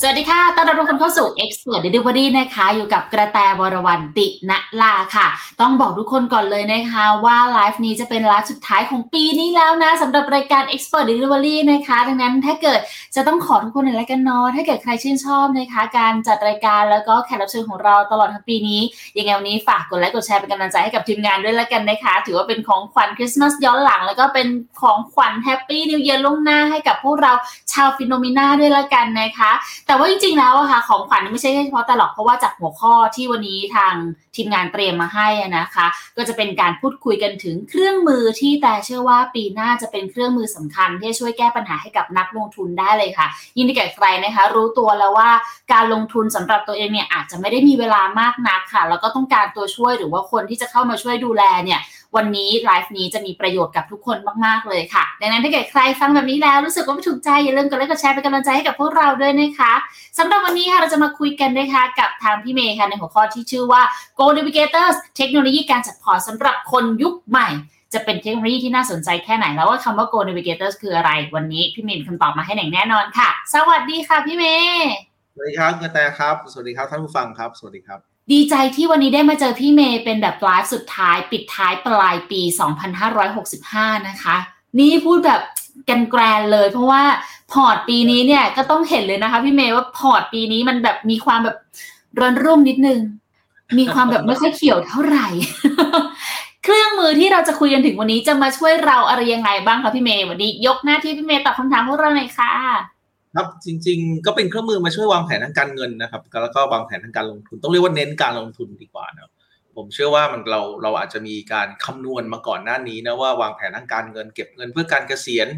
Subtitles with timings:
[0.00, 5.26] สวัสดีค่ะ ต้อนรับทุกคนเข้าสู่ Expert Delivery นะคะ อยู่กับกระแตวรวรรณติณลาค่ะ
[5.60, 12.80] ต้องบอกทุกคนก่อนเลยนะคะว่าไลฟ์นี้จะเป็นไลฟ์สุดท้ายของปีนี้แล้วนะสำหรับรายการ Expert Delivery นะคะ ดังนั้นถ้าเกิด
[13.16, 18.80] จะต้องขอทุกคนหน่อยละกันเนาะ ถ้าเกิดใครชื่นชอบนะคะ การจัดรายการแล้วก็แขกรับเชิญของเราตลอดทั้งปีนี้
[19.18, 24.48] ยังไงวันนี้ฝากกดไลค์กดแชร์เป็นกำลังใจให้กับทีมงานด้วยละกันนะคะ ถือว่าเป็นของขวัญคริสต์มาสย้อนหลัง แล้วก็เป็น
[24.80, 27.32] ของขวัญ Happy New Year ล่วงหน้าให้กับพวกเรา
[27.72, 29.52] ชาว FINNOMENA ด้วยละกันนะคะ
[29.86, 33.94] แต่ว่าจริงๆแล้วอะค่ะของขวัญไม่ใช่เฉพาะแตหรอกเพราะว่าจากหัวข้อที่วันนี้ทาง
[34.36, 35.28] ทีมงานเตรียมมาให้
[35.58, 35.86] นะคะ
[36.16, 43.26] ก็จะเป็นการพูดคุยกันถึงเครื่องมือที่แตเชื่อว่าปีหน้าจะเป็นเครื่องมือสำคัญ ที่ช่วยแก้ปัญหาให้กับนักลงทุนได้เลยค่ะ
[43.56, 45.30] ยิ่งถ้าเกิดใครนะคะ รู้ตัวแล้วว่า
[45.72, 51.80] การลงทุนสำหรับตัวเองเนี่ยอาจจะไม่ได้มีเวลามากนักค่ะ แล้วก็ต้องการตัวช่วยหรือว่าคนที่จะเข้ามาช่วยดูแลเนี่ย
[52.16, 59.72] วันนี้ไลฟ์นี้จะมีประโยชน์กับทุกคนมากๆเลยค่ะ ดังนั้นถ้าเกิดใครฟังแบบนี้แล้วรู้สึกว่าไม่ถูกใจอย่าลืมกดไลค์กดแชร์เป็นกำลังใจให้กับพวกเราด้วยนะคะ
[60.18, 63.82] สำหรับวันนี้ค่ะเราจะมาคุยกันนะคะกับทางพี่เมย์ค่ะในหัวข้อที่ชื่อว่า
[64.18, 67.48] GOAL Navigator เทคโนโลยีการจัดพอร์ตสำหรับคนยุคใหม่
[67.94, 74.88] จะเป็นเทคโนโลยีที่น่าสนใจแค่ไหนแล้วว่าคำว่า GOAL Navigator คืออะไร วันนี้พี่เมย์มีคำตอบมาให้อย่างแน่นอนค่ะ สวัสดีค่ะพี่เมย์
[75.34, 82.40] สวัสดีครับกระแตครับ สวัสดีครับท่านผู้ฟังครับ สวัสดีครับ ดีใจที่วันนี้ได้มาเจอพี่เมย์เป็นแบบไลฟ์สุดท้ายปิดท้ายปลายปี
[83.24, 84.36] 2565 นะคะ
[84.78, 85.40] นี่พูดแบบ
[85.88, 87.02] grand grand เลย เพราะว่า
[87.52, 91.56] พอร์ตปีนี้เนี่ยก็ต้องเห็นเลยนะคะพี่เมย์ว่าพอร์ตปีนี้มันแบบมีความแบบ
[92.18, 93.00] ร้อนรุ่มนิดนึง
[93.78, 95.28] มีความแบบไม่ค่อยเขียวเท่าไหร่
[96.64, 102.52] เครื่องมือที่เราจะคุยกันถึงวันนี้จะมาช่วยเราอะไรยังไงบ้างคะพี่เมย์วันนี้ยกหน้าที่พี่เมย์ตอบคำถามพวกเราหน่อยค่ะ
[103.36, 109.32] ครับจริง ๆ ก็เป็นเครื่องมือมาช่วยวางแผนทางการเงินนะครับ แล้วก็วางแผนทางการลงทุน ต้องเรียกว่าเน้นการลงทุนดีกว่านะ
[109.76, 115.48] ผมเชื่อว่ามันเราเราอาจจะมีการคำนวณมาก่อนหน้านี้นะว่าวางแผนทางการเงิน เก็บเงินเพื่อการเกษียณ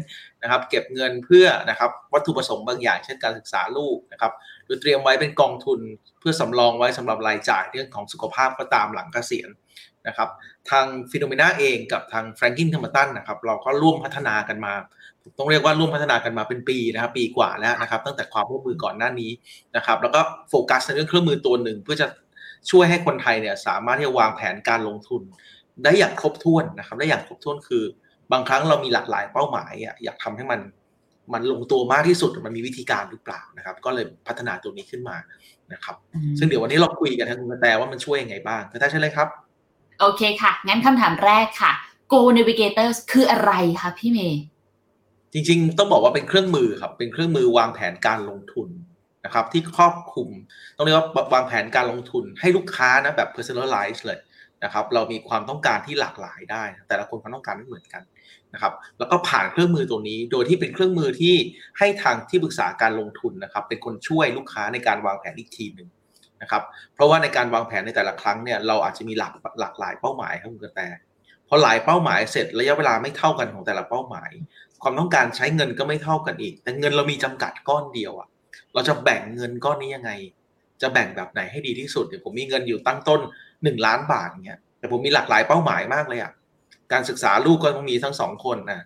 [0.41, 4.33] นะครับ เก็บเงินเพื่อนะครับวัตถุประสงค์บางอย่าง เช่นการศึกษาลูกนะครับ
[4.65, 5.79] หรือเตรียมไว้เป็นกองทุน
[6.19, 9.49] เพื่อสำรองไว้สำหรับรายจ่ายเรื่องของสุขภาพก็ตามหลังเกษียณ
[10.07, 10.29] นะครับ
[10.69, 14.73] ทางฟิโนเมนาเองกับทางแฟรงกินทัมตันนะครับ เราก็ร่วมพัฒนากันมา
[15.39, 19.31] ต้องเรียกว่าร่วมพัฒนากันมาเป็นปีนะครับ ปีกว่าแล้วนะครับ ตั้งแต่ความร่วมมือก่อนหน้านี้
[19.75, 22.07] นะครับ แล้วก็โฟกัสในเรื่องเครื่องมือตัวหนึ่ง เพื่อจะ
[22.71, 25.21] ช่วยให้คนไทยเนี่ยสามารถที่จะวางแผนการลงทุน
[25.83, 27.83] ได้อย่างครบถ้วนนะครับ ได้อย่างครบถ้วนคือ
[28.31, 30.59] บางครั้งเรามีหลากหลายเป้าหมายอะอยากทำให้มัน
[31.33, 35.17] มันลงตัวมากที่สุดมันมีวิธีการหรือเปล่านะครับ ก็เลยพัฒนาตัวนี้ขึ้นมา
[35.73, 35.95] นะครับ
[36.37, 39.27] ซึ่งเดี๋ยววันนี้เราคุยกันทางคุณกระแตว่ามันช่วยยังไงบ้างกระแตใช่เลยครับ
[39.99, 41.71] โอเคค่ะ งั้นคำถามแรกค่ะ
[42.11, 43.51] Go Navigators คืออะไร
[43.81, 44.43] คะพี่เมย์
[45.33, 48.69] จริง ๆ ต้องบอกว่าเป็นเครื่องมือครับ เป็นเครื่องมือวางแผนการลงทุน
[49.25, 50.29] นะครับ ที่ครอบคลุม
[50.75, 54.19] ต้องเรียกว่าวางแผนการลงทุนให้ลูกค้านะแบบ personalize เลย
[54.63, 58.03] นะครับ เรามีความต้องการที่หลากหลายได้ แต่ละคนความต้องการไม่เหมือนกัน
[58.53, 61.35] นะครับ แล้วก็ผ่านเครื่องมือตัวนี้ โดยที่เป็นเครื่องมือที่
[61.79, 65.89] ให้ทางที่ปรึกษาการลงทุนนะครับ เป็นคนช่วยลูกค้าในการวางแผนอีกทีหนึ่ง
[66.41, 66.63] นะครับ
[66.93, 70.81] เพราะว่าในการวางแผนในแต่ละครั้งเนี่ยเราอาจจะมีหลากหลากหลายเป้าหมายครับคุณกระแต
[71.47, 74.31] พอหลายเป้าหมายเสร็จระยะเวลาไม่เท่ากันของแต่ละเป้าหมาย
[74.83, 78.27] ความต้องการใช้เงินก็ไม่เท่ากันอีก แต่เงินเรามีจำกัดก้อนเดียวอะ
[78.73, 80.11] เราจะแบ่งเงินก้อนนี้ยังไง
[80.81, 83.19] จะแบ่งแบบไหนให้ดีที่สุดเดี๋ยวผมมีเงินอยู่ตั้งต้น
[83.63, 86.31] หนึ่งล้านบาทเงี้ยแต่ผมมีหลากหลายเป้าหมายมากเลยอะ
[86.91, 88.81] การศึกษาลูกก็ต้องมีทั้งสองคนนะ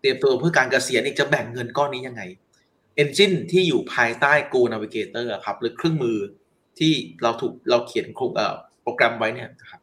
[0.00, 2.22] เตรียมตัวเพื่อการเกษียณอีกจะแบ่งเงินก้อนนี้ยังไง
[3.02, 6.18] Engine ที่อยู่ภายใต้ Go Navigator ครับหรือเครื่องมือ
[6.78, 8.06] ที่เราถูกเราเขียน
[8.82, 9.80] โปรแกรมไว้เนี่ยนะครับ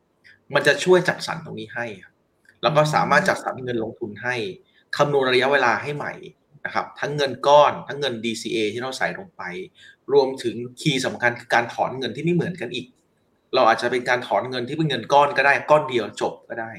[0.53, 1.85] มันจะช่วยจัดสรรตรงนี้ให้
[2.61, 4.35] แล้วก็สามารถจัดสรรเงินลงทุนให้
[4.97, 6.13] คำนวณระยะเวลาให้ใหม่
[6.65, 9.41] นะครับทั้งเงินก้อนทั้งเงิน DCA ที่เราใส่ลงไป
[10.13, 12.85] รวมถึงคีย์สำคัญคือการถอนเงินที่ไม่เหมือนกันอีก
[13.55, 16.71] เราอาจจะเป็นการถอนเงินที่เป็นเงินก้อนก็ได้ก้อนเดียวจบก็ได้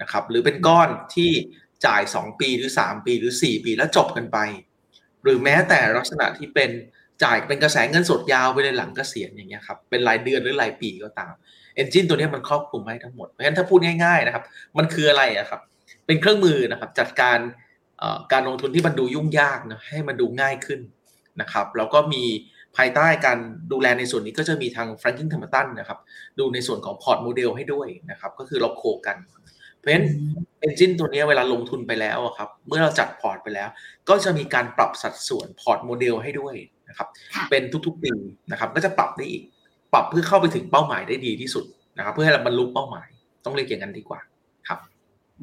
[0.00, 1.30] นะครับหรือเป็นก้อนที่
[1.86, 4.38] จ่าย 2 ปีหรือ 3 ปีหรือ 4 ปีแล้วจบกันไป
[5.22, 6.70] หรือแม้แต่ลักษณะที่เป็น
[7.24, 11.32] จ่ายเป็นกระแสเงินสดยาวไปเลยหลังเกษียณอย่างเงี้ยครับเป็นรายเดือนหรือรายปีก็ตาม
[11.74, 14.44] engine ตัวนี้มันครอบคลุมให้ทั้งหมดเพราะฉะนั้นถ้าพูดง่ายๆนะครับ
[14.78, 15.60] มันคืออะไรอะครับ
[16.08, 17.38] เป็นเครื่องมือนะครับ จัดการ
[18.32, 20.80] การลงทุนที่มันดูยุ่งยากนะให้มันดูง่ายขึ้น
[21.40, 22.22] นะครับ แล้วก็มี
[22.76, 23.38] ภายใต้การ
[23.72, 25.98] ดูแลในส่วนนี้ก็จะมีทาง Franklin Templeton นะครับ
[26.38, 29.16] ดูในส่วนของพอร์ตโมเดลให้ด้วยนะครับ ก็คือเรา co กัน
[29.78, 30.06] เพราะฉะนั้น
[30.60, 33.68] engine ตัวนี้เวลาลงทุนไปแล้วครับ เมื่อเราจัดพอร์ตไปแล้ว
[34.08, 36.54] ก็จะมีการปรับสัดส่วนพอร์ตโมเดลให้ด้วย
[36.88, 37.08] นะครับ
[37.50, 38.12] เป็นทุกๆปี
[38.50, 39.42] นะครับ ก็จะปรับได้อีก
[39.92, 41.64] ปรับเพื่อเข้าไปถึงเป้าหมายได้ดีที่สุด
[41.98, 43.08] นะครับ เพื่อให้เราบรรลุเป้าหมาย
[43.44, 44.20] ต้องเรียกอย่างนั้นดีกว่า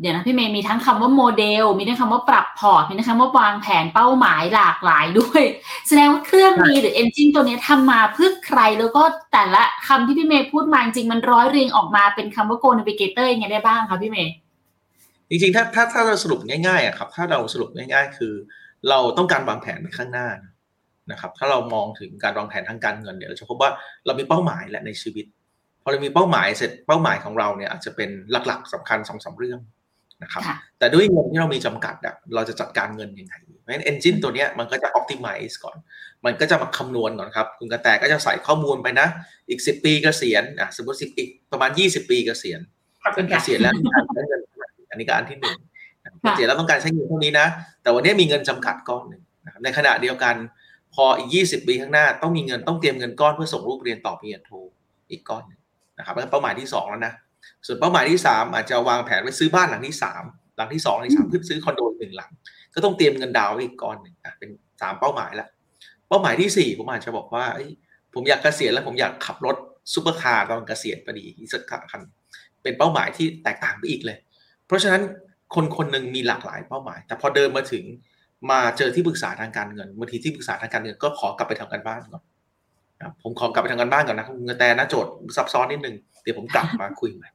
[0.01, 5.43] เดี๋ยวนะพี่เมย์มีทั้งคำว่าโมเดล มีทั้งคำว่าปรับพอร์ต มีทั้งคำว่าวางแผนเป้าหมายหลากหลายด้วย
[5.87, 9.03] แสดงว่าเครื่องมือหรือ engine ตัวนี้ทำมาเพื่อใครแล้วก็
[9.33, 14.33] แต่ละคำที่พี่เมย์พูดมาจริงมันร้อยเรียงออกมาเป็นคำว่า GOALs Navigator ยังไงได้บ้างคะพี่เมย์
[15.29, 18.33] จริงๆ ถ้าถ้าถ้าเราสรุปง่ายๆอะครับ ถ้าเราสรุปง่ายๆ คือ
[18.89, 20.27] เราต้องการวางแผนไปข้างหน้า
[21.11, 23.71] นะครับ ถ้าเรามองถึงการวางแผนทางการเงินเนี่ยเราจะพบว่า
[24.05, 25.25] เรามีเป้าหมายแหละในชีวิต
[25.81, 29.59] พอเรามีเป้าหมายเสร็จเป้าหมายของเราเนี่ยอาจจะเป็นหลักๆสำคัญสองสาเรื่อง
[30.23, 30.43] นะครับ
[30.79, 35.77] แต่ด้วยเงินที่เรามีจำกัดอะเราจะจัดการเงินยังไงเพราะฉะนั้นเอนจินตัวเนี้ยมันก็จะ optimize ก่อน
[36.25, 39.07] มันก็จะมาคำนวณก่อนครับ คุณกระแตก็จะใส่ข้อมูลไปนะ
[39.49, 42.59] อีก 10 ปีเกษียณอะสมมติ10อีกประมาณ 20 ปีเกษียณ
[43.29, 44.41] เกษียณแล้วการใช้เงิน
[44.89, 45.57] อันนี้ก็อันที่หนึ่ง
[46.21, 47.47] เกษียณแล้วต้องการใช้เงินเท่านี้นะ
[47.81, 50.35] แต่วันนี้มีเงินจำกัดก้อนหนึ่งนะครับในขณะเดียวกัน
[50.93, 54.51] พออีก 20 ปีข้างหน้าต้องมีเงินต้องเตรียมเงินก้อนเพื่อส่งลูกเรียนต่อปริญญาโท
[55.11, 55.59] อีกก้อนหนึ่ง
[55.97, 57.13] นะครับเป็นเป้าหมายที่2แล้วนะ
[57.65, 59.95] ส่วนเป้าหมายที่ 3 อาจจะวางแผนไว้ซื้อบ้านหลังที่
[60.25, 62.31] 3 หลังที่2หลังที่3เพื่อซื้อคอนโดหนึ่งหลัง
[62.73, 64.49] ก็ต้องเตรียมเงินดาวอีกก้อนหนึ่งอะเป็น
[64.81, 65.49] สามเป้าหมายแล้ว
[66.09, 67.45] เป้าหมายที่ 4 ผมอาจจะบอกว่า
[68.13, 69.55] ผมอยากเกษียณแล้วผมอยากขับรถ
[69.93, 72.01] ซูเปอร์คาร์ตอนเกษียณพอดีอีกสักคัน
[72.63, 74.17] เป็นเป้าหมายที่แตกต่างไปอีกเลย
[74.67, 75.01] เพราะฉะนั้น
[75.55, 77.83] คนคนหนึ่งมีหลากหลายเป้าหมาย แต่พอเดินมาถึง
[78.49, 82.23] มาเจอที่ปรึกษาทางการเงินบางทีที่ปรึกษาทางการเงินก็ขอกลับไปทำการบ้านก่อน
[83.21, 87.29] ผมขอกลับไปทำการบ้านก่อนนะคุณกระแตนะโจทย์ซับซ้อนนิดนึงเดี๋ยวผมกลับมาคุยใหม่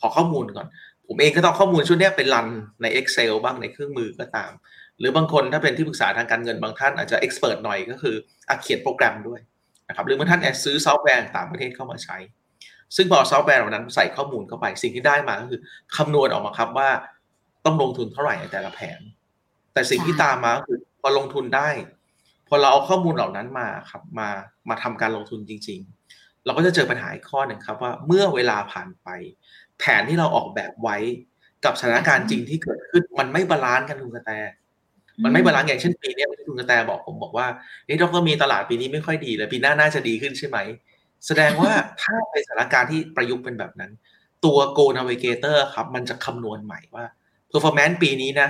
[0.00, 0.66] ขอข้อมูลก่อน
[1.06, 2.48] ผมเองก็ต้องข้อมูลชุดนี้เป็นรัน
[2.82, 4.52] ใน Excel บ้างในเครื่องมือก็ตาม
[4.98, 8.14] หรือบางคนถ้าเป็นที่ปรึกษาทางการเงินบางท่านอาจจะ express หน่อยก็คือ
[8.48, 9.40] อเขียนโปรแกรมด้วย
[9.88, 12.16] นะครับหรือบางท่านแอบซื้อซอฟต์แวร์ต่างประเทศเข้ามาใช้
[12.96, 15.60] ซึ่งพอซอฟต์แวร์เหล่านั้นใส่ข้อมูลเข้าไป สิ่งที่ได้มาก็คือ
[15.96, 16.88] คำนวณออกมาครับว่า
[17.64, 19.00] ต้องลงทุนเท่าไหร่ในแต่ละแผน
[19.72, 21.68] แต่สิ่งที่ตามมาก็คือพอลงทุนได้
[22.48, 24.28] พอเราเอาข้อมูลเหล่านั้นมาครับมา
[24.68, 25.80] มาทำการลงทุนจริง
[26.12, 29.08] ๆ เราก็จะเจอปัญหาอีกข้อหนึ่งครับว่าเมื่อเวลาผ่านไป
[29.80, 30.96] แผนที่เราออกแบบไว้
[31.64, 34.30] กับสถานการณ์จริงที่เกิดขึ้น มันไม่ balance กันคุณกระแต
[35.24, 37.46] มันไม่ balance อย่างเช่นปีนี้ที่คุณกระแตบอกผมบอกว่า
[37.86, 40.58] นี่ดรมีตลาดปีนี้ไม่ค่อยดีเลยปีหน้าน่าจะดีขึ้นใช่ไหม
[41.26, 41.72] แสดงว่า
[42.02, 43.90] ถ้าเป็นสถานการณ์ที่ประยุกต์เป็นแบบนั้น
[44.44, 47.04] ตัว GOALs Navigator ครับ มันจะคำนวณใหม่ว่า
[47.50, 48.48] performance ปีนี้นะ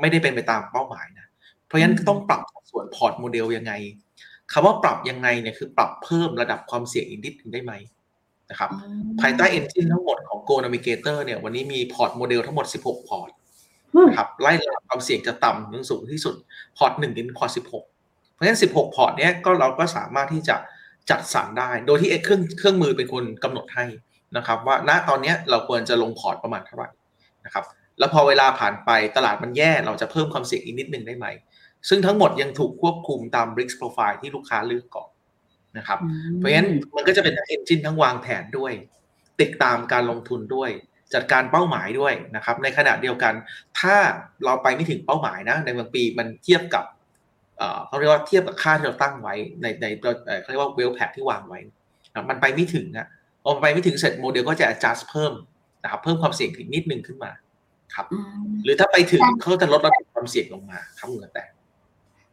[0.00, 1.26] ไม่ได้เป็นไปตามเป้าหมายนะ
[1.66, 3.72] เพราะฉะนั้นต้องปรับส่วนพอร์ตโมเดลยังไง
[4.52, 7.72] คำว่าปรับยังไงเนี่ยคือปรับเพิ่มระดับความเสี่ยงอีกนิดนึงได้ไหม
[8.50, 8.70] นะครับ
[9.20, 13.30] ภายใต้ engine ทั้งหมดของ GOALs Navigator เนี่ยวันนี้มีพอร์ตโมเดลทั้งหมด 16 พอร์ต
[14.08, 16.34] นะครับไล่ระดับความเสี่ยงจะต่ำถึงสูงที่สุด
[16.78, 20.56] พอร์ต1ถึงพอร์ต 16 เพราะฉะนั้น 16 พอร์ตเนี้ยก็เราก็สามารถที่จะ
[21.10, 23.84] จัดสรรได้ โดยที่เครื่องเครื่องมือเป็นคนกำหนดให้
[24.36, 26.88] นะครับ ว่าณตอนนี้เราควรจะลงพอร์ตประมาณเท่าไหร่
[27.44, 27.64] นะครับ
[27.98, 31.26] แล้วพอเวลาผ่านไปตลาดมันแย่เราจะเพิ่มความเสี่ยงอีกนิดนึงได้ไหม
[31.88, 35.08] ซึ่งทั้งหมดยังถูกควบคุมตาม risk profile ที่ลูกค้าเลือกก่อน
[35.76, 35.98] นะครับ
[36.36, 38.72] เพราะฉะนั้นมันก็จะเป็นทั้ง engine ทั้งวางแผนด้วย
[39.40, 40.70] ติดตามการลงทุนด้วย
[41.14, 43.34] จัดการเป้าหมายด้วยนะครับ ในขณะเดียวกัน
[43.80, 43.96] ถ้า
[44.44, 46.84] เราไปไม่ถึงเป้าหมายนะ ในบางปีมันเทียบกับ
[47.86, 49.86] เขาเรียกว่าเทียบกับค่าที่เราตั้งไว้ในใน
[50.40, 51.60] เขาเรียกว่าเวลแพที่วางไว้
[52.28, 53.06] มันไปไม่ถึงอะ
[53.42, 55.32] พอมันไปไม่ถึงเสร็จโมเดลก็จะ adjust เพิ่ม
[55.82, 57.30] นะครับเพิ่มความเสี่ยงอีกนิดนึงขึ้นมา
[57.94, 58.06] ครับ
[58.64, 61.44] หรือถ้าไปถึงเขาจะลดระดับความเสี่ยงลงมาครับคุณแต่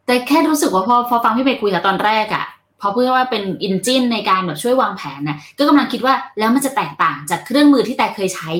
[0.05, 2.45] แต่แค่รู้สึกว่าพอพอฟังพี่เบคุยกับตอนแรกอะ
[2.81, 8.51] พอพูดว่าเป็นอินจินในการแบบช่วยวางแผนนะก็กำลังคิดว่าแล้วมันจะแตกต่างจากเครื่องมือที่แต่เคยใช้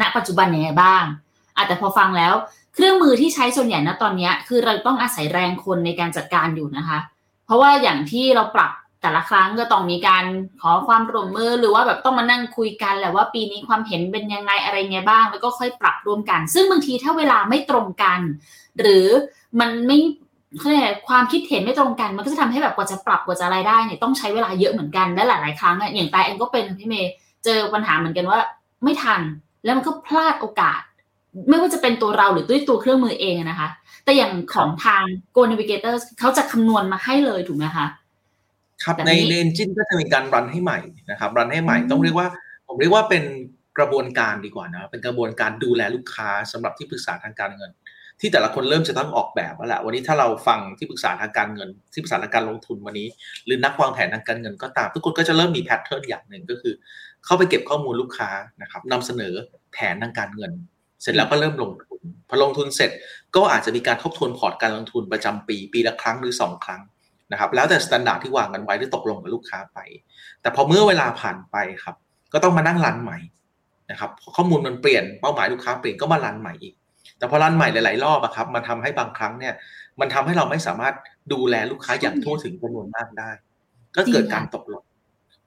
[0.00, 1.02] ณปัจจุบันยังไงบ้าง
[1.56, 2.34] อาจแต่พอฟังแล้ว
[2.74, 6.98] เครื่องมือที่ใช้ส่วนใหญ่ณตอนนี้คือเราต้องอาศัยแรงคนในการจัดการอยู่นะคะ
[7.46, 8.72] เพราะว่าอย่างที่เราปรับ
[9.02, 10.24] แต่ละครั้งก็ต้องมีการ
[10.60, 18.20] ขอความร่วมมือหรือว่าแบบต้องมานั่งคุยกันแหละว่าปีนี้ความเห็นเป็นยังไงอะไรไงบ้าง แล้วก็ค่อยปรับร่วมกัน ซึ่งบางทีถ้าเวลาไม่ตรงกัน
[18.78, 19.06] หรือ
[19.60, 19.98] มันไม่
[21.08, 27.12] ความคิดเห็นไม่ตรงกันมันก็จะทำให้แบบกว่าจะปรับกว่าจะอะไรได้เนี่ยต้องใช้เวลาเยอะเหมือนกันและหลาย ๆ ครั้งอย่างตายเองก็เป็นพี่เมย์
[27.44, 28.38] เจอปัญหาเหมือนกันว่า
[28.84, 29.20] ไม่ทัน
[29.64, 30.80] แล้วมันก็พลาดโอกาส
[31.48, 33.68] ไม่ว่าจะเป็นตัวเราหรือด้วยตัวเครื่องมือเองนะคะ
[34.04, 35.02] แต่อย่างของทาง
[35.34, 37.86] Go Navigator เขาจะคำนวณมาให้เลยถูกไหมคะ
[38.84, 40.78] ครับในใน engine ก็จะมีการรันให้ใหม่
[41.10, 42.28] นะครับรันให้ใหม่ต้องเรียกว่า
[42.68, 43.24] ผมเรียกว่าเป็น
[43.78, 47.70] กระบวนการดีกว่านะเป็นกระบวนการดูแลลูกค้าสำหรับที่ปรึกษาทางการเงิน
[48.20, 53.08] ที่แต่ละคนเริ่มจะต้องออกแบบแล้วแหละวันนี้ถ้าเราฟังที่ปรึกษาทางการเงิน ที่ปรึกษาทางการลงทุนวันนี้
[53.46, 56.74] หรือนักวางแผนทางการเงินก็ตาม ทุกคนก็จะเริ่มมี pattern อย่างหนึ่งก็คือ
[57.24, 58.30] เข้าไปเก็บข้อมูลลูกค้า
[58.62, 59.34] นะครับนำเสนอ
[59.72, 60.52] แผนทางการเงิน
[61.02, 62.90] เสร็จแล้วก็เริ่มลงทุนพอลงทุนเสร็จ
[63.36, 66.82] ก็อาจจะมีการทบทวนพอร์ตการลงทุนประจำปี ปีละครั้งหรือ 2 ครั้ง
[67.32, 69.78] นะครับแล้วแต่ standard ที่วางกันไว้ที่ตกลงกับลูกค้าไป
[70.40, 71.96] แต่พอเมื่อเวลาผ่านไปครับ
[72.32, 73.18] ก็ต้องมานั่งรันใหม่
[73.90, 76.74] นะครับข้อมูลมันเปลี่ยนเป้าหมายลูกค้าเปลี่ยนก็มารันใหม่อีก
[77.20, 79.54] แต่พอรันใหม่หลาย ๆ รอบอะครับมันทาให้บางครั้งเนี่ย
[80.00, 80.94] มันทำให้เราไม่สามารถ
[81.32, 83.30] ดูแลลูกค้าอย่างทั่วถึงจำนวนมากได้
[83.96, 84.84] ก็เกิดการตกหล่น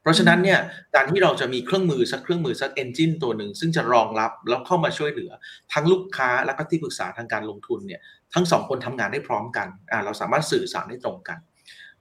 [0.02, 0.60] เพราะฉะนั้นเนี่ย
[0.96, 5.32] การที่เราจะมีเครื่องมือสักเครื่องมือสักเอนจินตัวหนึ่งซึ่งจะรองรับแล้วเข้ามาช่วยเหลือ
[5.74, 8.02] ทั้งลูกค้าและก็ที่ปรึกษาทางการลงทุนเนี่ย
[8.34, 11.38] ทั้งสองคนทำงานได้พร้อมกันอ่าเราสามารถสื่อสารได้ตรงกัน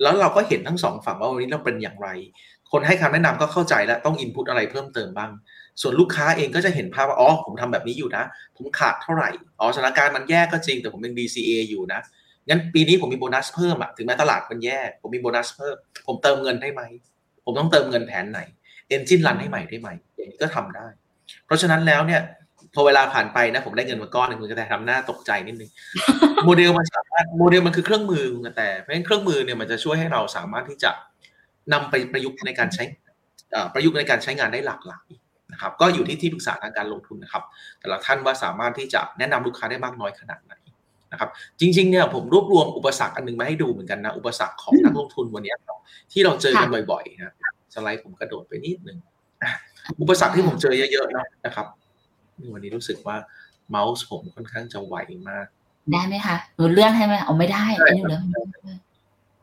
[0.03, 2.09] แล้วเราก็เห็นทั้งสองฝั่งว่าวันนี้เราเป็นอย่างไร
[2.73, 5.31] คนให้คำแนะนำก็เข้าใจแล้วต้องอินพุตอะไรเพิ่มเติมบ้าง
[5.81, 8.25] ส่วนลูกค้าเองก็จะเห็นภาพว่า อ๋อ ผมทำแบบนี้อยู่นะ
[8.57, 9.29] ผมขาดเท่าไหร่
[9.61, 12.01] อ๋อ สถานการณ์มันแย่ก็จริง แต่ผมเป็น DCA อยู่นะ
[12.49, 15.77] งั้นปีนี้ผมมีโบนัสเพิ่มอะถึงแม้ตลาดมันแย่ ผมมีโบนัสเพิ่ม
[16.07, 16.83] ผมเติมเงินได้ไหม
[17.45, 18.41] ผมต้องเติมเงินแผนไหน
[18.89, 20.87] เอนจินรันให้ใหม่ได้ไหม อย่างนี้ก็ทำได้
[21.47, 22.21] เพราะฉะนั้นแล้วเนี่ย
[22.75, 25.71] พอเวลาผ่านไปนะ ผมได้เงินมาก้อนหนึ่งคุณกระแตทำหน้าตกใจนิดนึง
[26.45, 30.91] โมเดลมันสามารถ โมเดลมันคือเครื่องมือคุณกระแต เพราะฉะนั้นเครื่องมือเนี่ยมันจะช่วยให้เราสามารถที่จะ
[31.73, 32.85] นำไปประยุกต์ในการใช้
[33.75, 35.07] ประยุกต์ในการใช้งานได้หลากหลาย
[35.53, 37.43] นะครับก็อยู่ที่ที่ปรึกษาทางการลงทุนนะครับ
[37.81, 40.53] แต่ละท่านว่าสามารถที่จะแนะนำลูกค้าได้มากน้อยขนาดไหน
[41.13, 41.31] นะครับ
[41.61, 45.55] จริงๆเนี่ยผมรวบรวมอุปสรรคอันนึงมาให้ดูเหมือนกันนะอุปสรรคของนักลงทุนวันนี้
[46.13, 47.35] ที่เราเจอกันบ่อยๆนะ
[47.75, 48.99] สไลด์ผมกระโดดไปนิดนึง
[50.01, 51.67] อุปสรรคที่ผมเจอเยอะๆนะครับ
[52.55, 53.17] วันนี้รู้สึกว่า
[53.71, 54.97] เมาส์ผมค่อนข้างจะไหว
[55.29, 55.47] มาก
[55.93, 58.23] ได้ไหมคะหนูเลื่อนให้ไหมเอาไม่ได้อันนี้เลื่อน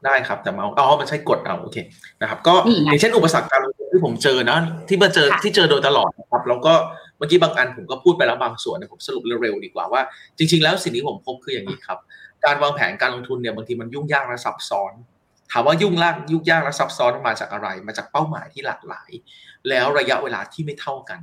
[0.05, 1.77] ได้ครับแต่เมาส์อ๋อมันใช้กดเอาโอเค
[2.21, 2.53] นะครับ ก็
[2.85, 6.73] อย่างเช่นอุปสรรคการลง ทุนที่ผมเจอนะที่มาเจอที่เจอโดยตลอดนะครับ แล้วก็
[7.17, 10.01] เมื่อกี้บางอันผมก็พูดไปแล้วบางส่วนผมสรุปเร็วๆดีกว่าว่า
[10.37, 11.99] จริง ๆ แล้วสิ่งที่ผมพบคืออย่างนี้ครับ
[12.45, 14.93] การวางแผนการลงทุนเนี่ยบางทีมันยุ่งยากและซับซ้อน
[15.51, 19.09] ถามว่ายุ่งยากยุ่งยากและซับซ้อนมาจากอะไร มาจากเป้าหมายที่หลากหลาย
[19.69, 21.19] แล้วระยะเวลาที่ไม่เท่ากัน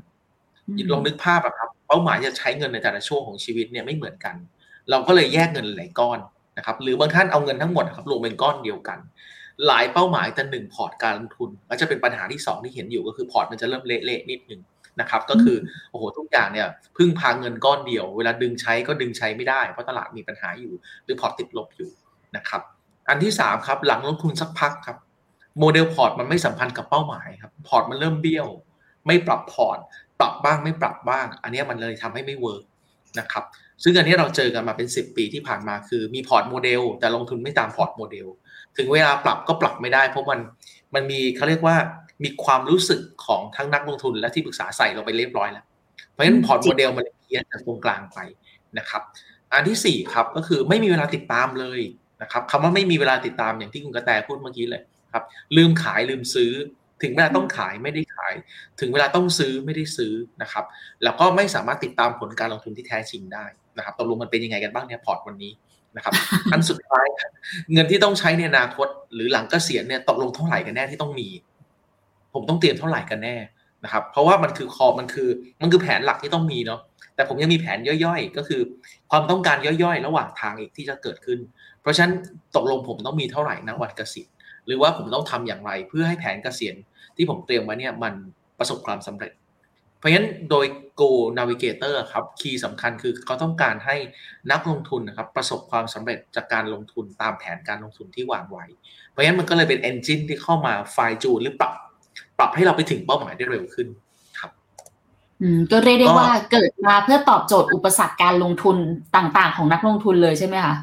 [0.93, 4.35] ลองนึกภาพอะครับ เป้าหมายจะใช้เงินในแต่ละช่วงของชีวิตเนี่ยไม่เหมือนกัน
[4.91, 6.19] เราก็เลยแยกเงินหลายก้อน
[6.59, 8.99] นะครับหรือบางท่านเอาเงินทั้งหมดครับรวมเป็นก้อนเดียวกัน
[9.67, 14.61] หลายเป้าหมายแต่หนึ่งพอร์ตการลงทุนก็จะเป็นปัญหาที่ 2 ที่เห็นอยู่ก็คือพอร์ตมันจะเริ่มเละๆนิดนึง
[15.01, 15.57] นะครับก็คือ
[15.91, 20.73] โอ้โหทุกอย่างเนี่ยพึ่งพาเงินก้อนเดียว เวลาดึงใช้ก็ดึงใช้ไม่ได้เพราะตลาดมีปัญหาอยู่
[21.05, 21.91] หรือพอร์ตติดลบอยู่
[22.37, 22.63] นะครับ
[23.09, 24.97] อันที่3ครับหลังลงทุนสักพักครับ
[25.59, 28.49] โมเดลพอร์ตมันไม่สัมพันธ์กับเป้าหมายครับพอร์ตมันเริ่มเบี้ยว
[29.07, 29.79] ไม่ปรับพอร์ต
[30.21, 32.65] ปรับบ้างไม่ปรับบ้าง อันนี้มันเลยทำให้ไม่ work
[33.19, 33.45] นะครับ
[33.83, 38.27] ซึ่งอันนี้เราเจอกันมาเป็น 10 ปีที่ผ่านมาคือมีพอร์ตโมเดลแต่ลงทุนไม่ตามพอร์ตโมเดล
[38.77, 40.41] ถึงเวลาปรับก็ปรับไม่ได้ เพราะมัน
[40.95, 41.77] มันมีเขาเรียกว่า
[42.25, 45.65] มีความรู้สึกของทั้งนักลงทุนและที่ปรึกษาใส่ลงไปเรียบร้อยแล้ว
[46.13, 48.19] เพราะฉะนั้นพอร์ตโมเดลมันเลยเพี้ยนจากตรงกลางไป
[48.79, 49.03] นะครับ
[49.53, 51.81] อันที่4ครับก็คือไม่มีเวลาติดตามเลย
[52.23, 54.83] นะครับคำว่าไม่มีเวลาติดตามอย่างที่คุณกระแตพูดเมื่อกี้เลย
[55.13, 55.25] ครับ
[55.57, 56.53] ลืมขายลืมซื้อ
[57.03, 58.35] ถึงเวลาต้องขายไม่ได้ขาย
[58.81, 60.65] ถึงเวลาต้องซื้อไม่ได้ซื้อนะครับ
[61.05, 63.45] แล้วก็ไม่สามารถติดตามผลการลงทุนที่แท้จริงได้
[63.77, 65.53] นะครับตกลงมันเป็นยังไงกันบ้างเนี่ยพอร์ตวันนี้
[65.97, 66.15] นะครับ
[66.53, 67.07] อันสุดท้าย
[67.73, 71.29] เงินที่ต้องใช้ในอนาคต หรือหลังเกษียณเนี่ยตกลงเท่าไหร่กันแน่ที่ต้องมี
[72.35, 73.37] ผมต้องเตรียมเท่าไหร่กันแน่
[73.85, 75.29] นะครับ เพราะว่ามันคือคอมันคือ
[75.63, 76.81] มันคือแผนหลักที่ต้องมีเนาะ
[77.15, 78.61] แต่ผมยังมีแผนย่อยๆ ก็คือ
[79.11, 81.39] ความต้องการย่อยๆ ระหว่างทางอีกที่จะเกิดขึ้น
[81.81, 82.13] เพราะฉะนั้น
[82.57, 84.31] ตกลงผมต้องมีเท่าไหร่นะวันเกษียณ
[84.67, 86.75] หรือว่าผมต้องทำอย่างไรเพื่อให้แผนเกษียณ
[87.17, 88.15] ที่ผมเตรียมไว้เนี่ยมัน
[88.59, 89.33] ประสบความสำเร็จ
[89.99, 90.67] เพราะฉะนั้นโดย
[91.01, 93.97] Go Navigator ครับคีย์สำคัญคือเขาต้องการให้
[94.51, 98.65] นักลงทุนนะครับประสบความสำเร็จจากการลงทุนตามแผนการลงทุนที่วางไว้
[99.11, 101.73] เพราะฉะนั้นมันก็เลยเป็น engine ที่เข้ามาไฟจูนหรือปรับ
[102.39, 103.89] ปรับให้เราไปถึงเป้าหมายได้เร็วขึ้น
[104.39, 104.51] ครับ
[105.41, 108.77] อืมก็เรียกได้ว่าเกิดมาเพื่อตอบโจทย์อุปสรรคการลงทุน
[109.17, 110.77] ต่างๆ ของนักลงทุนเลยใช่ไหมคะ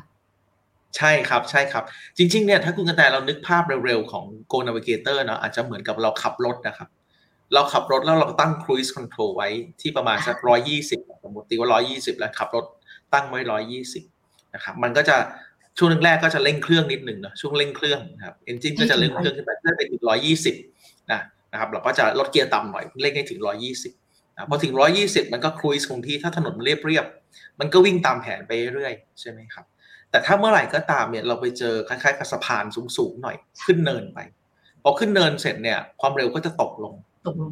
[0.98, 1.84] ใช่ครับใช่ครับ
[2.17, 6.89] จริงๆเนี่ยถ้าคุณกระแตเรานึกภาพเร็วๆ ของ Go Navigator เนาะอาจจะเหมือนกับเราขับรถนะครับ
[7.53, 9.50] เราขับรถแล้วเราตั้ง cruise control ไว้
[9.81, 12.65] ที่ประมาณสักร้อยยี่สิบสมมติว่าร้อยยี่สิบแล้วขับรถ
[13.13, 14.03] ตั้งไว้ร้อยยี่สิบ
[14.55, 15.17] นะครับมันก็จะ
[15.77, 20.55] ช่วงแรกก็จะเร่งเครื่องนิดหนึ่งนะช่วงเร่งเครื่องนะครับเอนจินก็จะเร่งเครื่องขึ้นไปเพื่อไปถึงร้อยยี่สิบ
[21.12, 21.19] นะ
[21.51, 23.93] นะครับเราก็จะลดเกียร์ต่ำหน่อยเร่งให้ถึงร้อยี่สิบ
[24.36, 27.05] นะพอถึงร้อยี่สิบมันก็ครูซคงที่ถ้าถนนเรียบเรียบ
[27.60, 29.65] มันก็วิ่งตามแผนไปเรื่อยใช่ไหมครับ
[30.12, 32.65] แต่ถ้าเมื่อไหร่ก็ตามเนี่ยเราไปเจอคล้ายๆกับสะพาน
[32.98, 34.19] สูงๆหน่อยขึ้นเนินไป
[34.83, 36.93] พอขึ้นเนินเสร็จเนี่ยความเร็วก็จะตกลง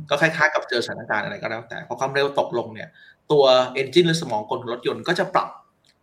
[0.10, 2.90] ก็คล้ายๆกับเจอสถานการณ์อะไรก็แล้วแต่พอความเร็วตกลงเนี่ย
[3.32, 5.50] ตัวเอนจินหรือสมองกลรถยนต์ก็จะปรับ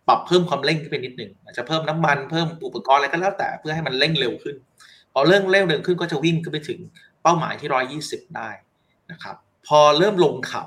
[0.07, 4.55] ปรับเพิ่มความเร่งขึ้นไปนิดหนึ่งอาจจะเพิ่มน้ำมันเพิ่มอุปกรณ์อะไรก็แล้วแต่เพื่อให้มันเร่งเร็วขึ้น
[5.13, 6.79] พอเร่งเร็วเร็วขึ้นก็จะวิ่งขึ้นไปถึง
[7.23, 8.49] เป้าหมายที่ร้อยี่สิบได้
[9.11, 9.35] นะครับ
[9.67, 10.63] พอเริ่มลงเขา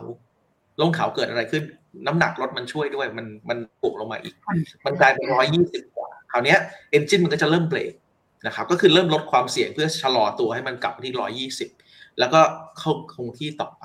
[0.80, 1.62] ลงเขาเกิดอะไรขึ้น
[2.06, 4.34] น้ำหนักรถมันช่วยด้วย มันมันปุกลงมาอีก
[4.84, 6.56] มันกลายเป็นร้อยี่สิบกว่าคราวนี้
[6.90, 7.92] เอนจินมันก็จะเริ่มเบรก
[8.46, 11.68] นะครับก็คือเริ่มลดความเสี่ยงเพื่อชะลอตัวให้มันกลับมาที่ร้อยี่สิบ
[12.18, 12.40] แล้วก็
[12.78, 13.84] เข้าคงที่ต่อไป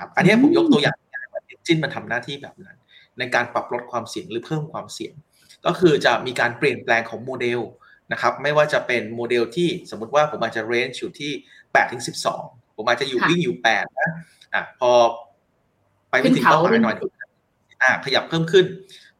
[0.00, 0.96] ครับอันนี้ผมยกตัวอย่าง
[1.32, 2.76] ว่าเอนจินมันทำหน้าที่แบบนั้น
[3.18, 5.14] ในการปรับลดความเสี่ยงหรือเพิ่มความเสี่ยง
[5.66, 7.60] ก็คือจะมีการเปลี่ยนแปลงของโมเดล
[8.12, 12.02] นะครับไม่ว่าจะเป็นโมเดลที่สมมติว่าผมอาจจะเรนจ์อยู่ที่8ถึง
[12.38, 14.10] 12 ผมอาจจะอยู่วิ่งอยู่8นะ
[14.54, 14.90] อะพอ
[16.10, 16.96] ไปไม่ถึงเป้าหมายหน่อย
[17.82, 18.66] อะขยับเพิ่มขึ้น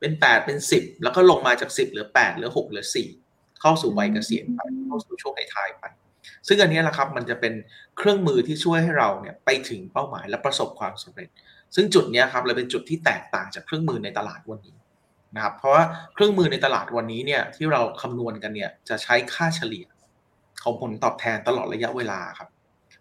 [0.00, 2.86] เป็น 8 เป็น 10 แล้วก็ลงมาจาก 10 เหลือ 8 เหลือ 6 เหลือ
[3.22, 5.84] 4 เข้าสู่วัยเกษียณไปเข้าสู่ช่วงท้ายไป
[6.48, 7.54] ซึ่งอันนี้แหละครับมันจะเป็น
[7.96, 11.28] เครื่องมือที่ช่วยให้เราเนี่ยไปถึงเป้าหมายและประสบความสำเร็จ
[11.74, 14.76] ซึ่งจุดนี้ครับเลยเป็นจุดที่แตกต่างจากเครื่องมือในตลาดวันนี้
[15.34, 15.82] นะครับเพราะว่า
[16.14, 19.86] เครื่องมือในตลาดวันนี้เนี่ยที่เราคำนวณกันเนี่ยจะใช้ค่าเฉลี่ย
[20.62, 22.48] ของผลตอบแทนตลอดระยะเวลาครับ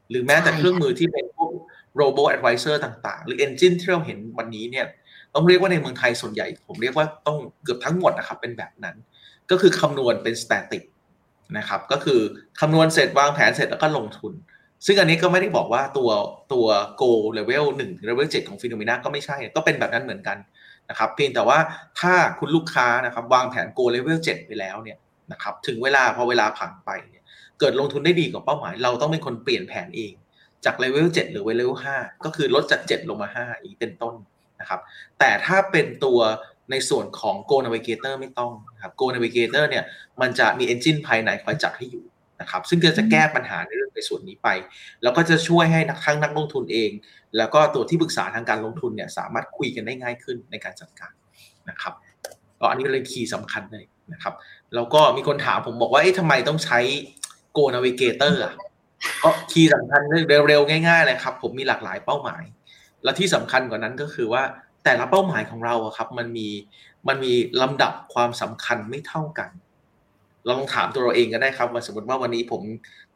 [0.09, 1.51] หรือแม้แต่เครื่องมือที่เป็นพวก
[1.99, 4.85] robo advisor ต่างๆ หรือ engine ที่เราเห็นวันนี้เนี่ย
[5.33, 8.95] ต้องเรียกว่าในเมืองไทยส่วนใหญ่ ผมเรียกว่าต้องเกือบทั้งหมดนะครับเป็นแบบนั้น
[9.51, 10.83] ก็คือคำนวณเป็น static
[11.57, 12.19] นะครับ ก็คือ
[12.59, 14.33] คำนวณเสร็จวางแผนเสร็จแล้วก็ลงทุน
[14.85, 16.09] ซึ่งอันนี้ก็ไม่ได้บอกว่าตัว
[16.53, 16.65] ตัว
[17.01, 20.37] go level 1ถึง level 7ของฟิโนเมนาก็ไม่ใช่ ก็เป็นแบบนั้นเหมือนกัน
[20.89, 21.59] นะครับ เพียงแต่ว่า
[21.99, 24.97] ถ้าคุณลูกค้านะครับวางแผน go level 7ไปแล้วเนี่ย
[25.31, 27.23] นะครับถึงเวลาพอเวลาผ่านไปเนี่ย
[27.59, 30.13] เกิดลงทุนได้ดีกว่าเป้าหมาย เราต้องเป็นคนเปลี่ยนแผนเอง
[30.65, 34.15] จากเลเวล7หรือเลเวล5ก็คือลดจาก 7 ลงมา 5 อีกเป็นต้น
[34.59, 34.79] นะครับ
[35.19, 36.19] แต่ถ้าเป็นตัว
[36.71, 38.51] ในส่วนของ Go Navigator ไม่ต้อง
[38.83, 39.83] ครับ Go Navigator เนี่ย
[40.21, 42.05] มันจะมี engine ภายในคอยจัดให้อยู่
[42.41, 44.47] นะครับ ซึ่งก็จะแก้ปัญหาในเรื่องในส่วนนี้ไป
[45.03, 46.91] แล้วก็จะช่วยให้นักทั้งนักลงทุนเอง
[47.37, 51.13] แล้วก็ตัวที่ปรึกษาทางการลงทุนเนี่ยสามารถคุยกันได้ง่ายขึ้นในการจัดการ
[51.69, 51.93] นะครับ
[52.59, 54.33] ก็อันนี้เป็นคีย์สำคัญเลยนะครับ
[54.75, 56.79] แล้วก็มีคนถามผมบอกว่าเอ๊ะทำไมต้องใช้
[57.57, 58.53] Go Navigator อะ
[59.23, 62.43] ก็คีย์สำคัญเร็วๆง่ายๆเลยครับ ผมมีหลากหลายเป้าหมาย
[63.03, 64.43] และที่สำคัญกว่านั้นก็คือว่า
[64.83, 66.47] แต่ละเป้าหมายของเราอะครับ มันมี
[67.07, 69.49] มันมีลำดับความสำคัญไม่เท่ากัน
[70.45, 72.61] เราลองถามตัวเราเองก็ได้ครับว่าสมมติว่าวันนี้ผม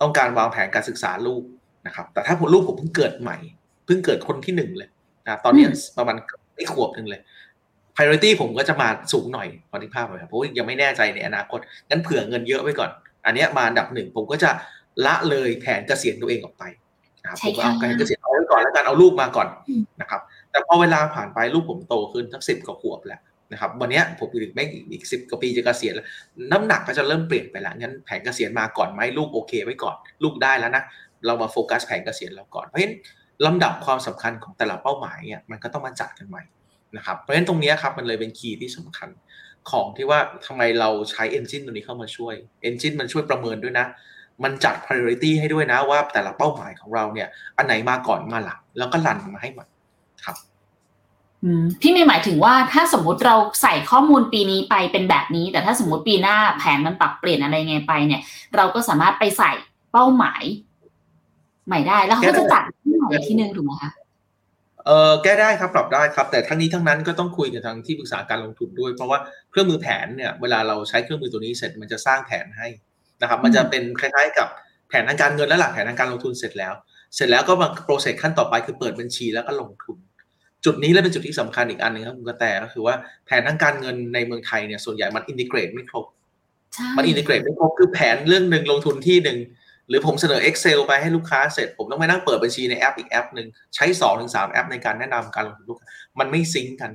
[0.01, 1.43] ต้องการวางแผนการศึกษาลูก
[1.87, 3.37] นะครับ แต่ถ้าผมลูกผมเพิ่งเกิดใหม่
[3.85, 4.89] เพิ่งเกิดคนที่หนึ่งเลย
[5.25, 5.65] นะตอนนี้
[5.97, 6.15] ประมาณ
[6.55, 7.21] ไม่ขวบหนึ่งเลย
[7.95, 11.59] priority ผมก็จะมาสูงหน่อยพอที่ภาพเลยครับเพราะยังไม่แน่ใจในอนาคต
[11.89, 12.89] งั้นเผื่อเงินเยอะไว้ก่อน
[13.25, 14.49] อันนี้มาอันดับหนึ่งผมก็จะ
[15.05, 16.63] ละเลยแผนเกษียณตัวเองออกไป
[17.23, 19.47] นะครับผมเอาการเกษียณเอาไว้ก่อนแล้วกันเอาลูกมาก่อน
[20.01, 20.21] นะครับ
[20.57, 23.19] แต่พอเวลาผ่านไปลูกผมโตขึ้นทั้งสิบกว่าขวบแล้ว
[23.51, 26.05] นะครับวันนี้ผมอยู่ไม่อีกสิบกว่าปีจะเกษียณแล้ว
[26.51, 30.83] น้ำหนักก็จะเริ่มเปลี่ยนไปแล้วงั้นแผนเกษียณมาก่อนไหมลูกโอเคไว้ก่อน ลูกได้แล้วนะ
[31.25, 32.95] เรามาโฟกัสแผนเกษียณเราก่อนเพราะฉะนั้น
[33.45, 36.43] ลำดับความสำคัญของแต่ละเป้าหมายเนี่ยมันก็ต้องมาจัดกันใหม่
[36.97, 39.09] นะครับเพราะฉะนั้นตรงนี้ครับมันเลยเป็น key ที่สำคัญ
[39.71, 42.35] ของที่ว่าทำไมเราใช้ Engine ตัวนี้เข้ามาช่วย
[42.69, 43.85] Engine มันช่วยประเมินด้วยนะ
[44.43, 49.67] มันจัด priority ให้ด้วยนะว่าแต่ละเป้าหมายของเราเนี่ยอันไหนมาก่อนมาหลังแล้วก็รันมาให้มัน
[50.25, 50.35] ครับ
[51.81, 58.21] พี่ไม่หมายถึงว่าถ้าสมมุติเราใส่ข้อมูลปีนี้ไปเป็นแบบนี้ แต่ถ้าสมมติปีหน้าแผนมันปรับเปลี่ยนอะไรไงไปเนี่ย
[58.55, 59.51] เราก็สามารถไปใส่
[59.91, 60.43] เป้าหมาย
[61.67, 63.91] ใหม่ได้ แล้วเขาจะจัดที่ใหม่ที่นึงถูกไหมคะ
[64.85, 72.67] เออแก้ได้ครับปรับได้ครับ แต่ทั้งนี้ทั้งนั้นก็ต้องคุยกับทางที่ปรึกษาการลงทุนด้วย เพราะว่าเครื่องมือแผนเนี่ยเวลาเราใช้เครื่องมือตัวนี้เสร็จมันจะสร้างแผนให้
[73.21, 74.47] นะครับ มันจะเป็นคล้ายๆกับ
[74.89, 76.73] แผนทางการเงินและหลักแผนทางการลงทุนเสร็จแล้ว
[77.15, 79.97] เสร็จแล้วก็มาโปรเซสขั้นต่อไปคือเปิดบัญชีแล้วก็ลงทุน
[80.67, 86.05] จุดนี้เลยเป็นจุดที่สำคัญอีกอันหนึ่งครับคุณกระแตก็คือว่าแผนทางการเงินในเมืองไทยเนี่ยส่วนใหญ่มันอินทิเกรตไม่ครบ
[86.97, 89.37] มันอินทิเกรตไม่ครบคือแผนเรื่องหนึ่งลงทุนที่หนึ่ง
[89.89, 95.87] หรือผมเสนอ Excel ไปให้ลูกค้าเสร็จ ผมต้องไปนั่งเปิดบัญชีในแอปอีกแอปหนึ่งใช้สองถึงสามแอปในการแนะนำการลงทุนลูกค้า
[96.19, 96.91] มันไม่ซิงกัน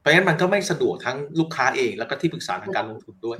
[0.00, 3.36] เพราะฉะนั้นมันก็ไม่สะดวกทั้งลูกค้าเองแล้วก็ที่ปรึกษาทางการลงทุนด้วย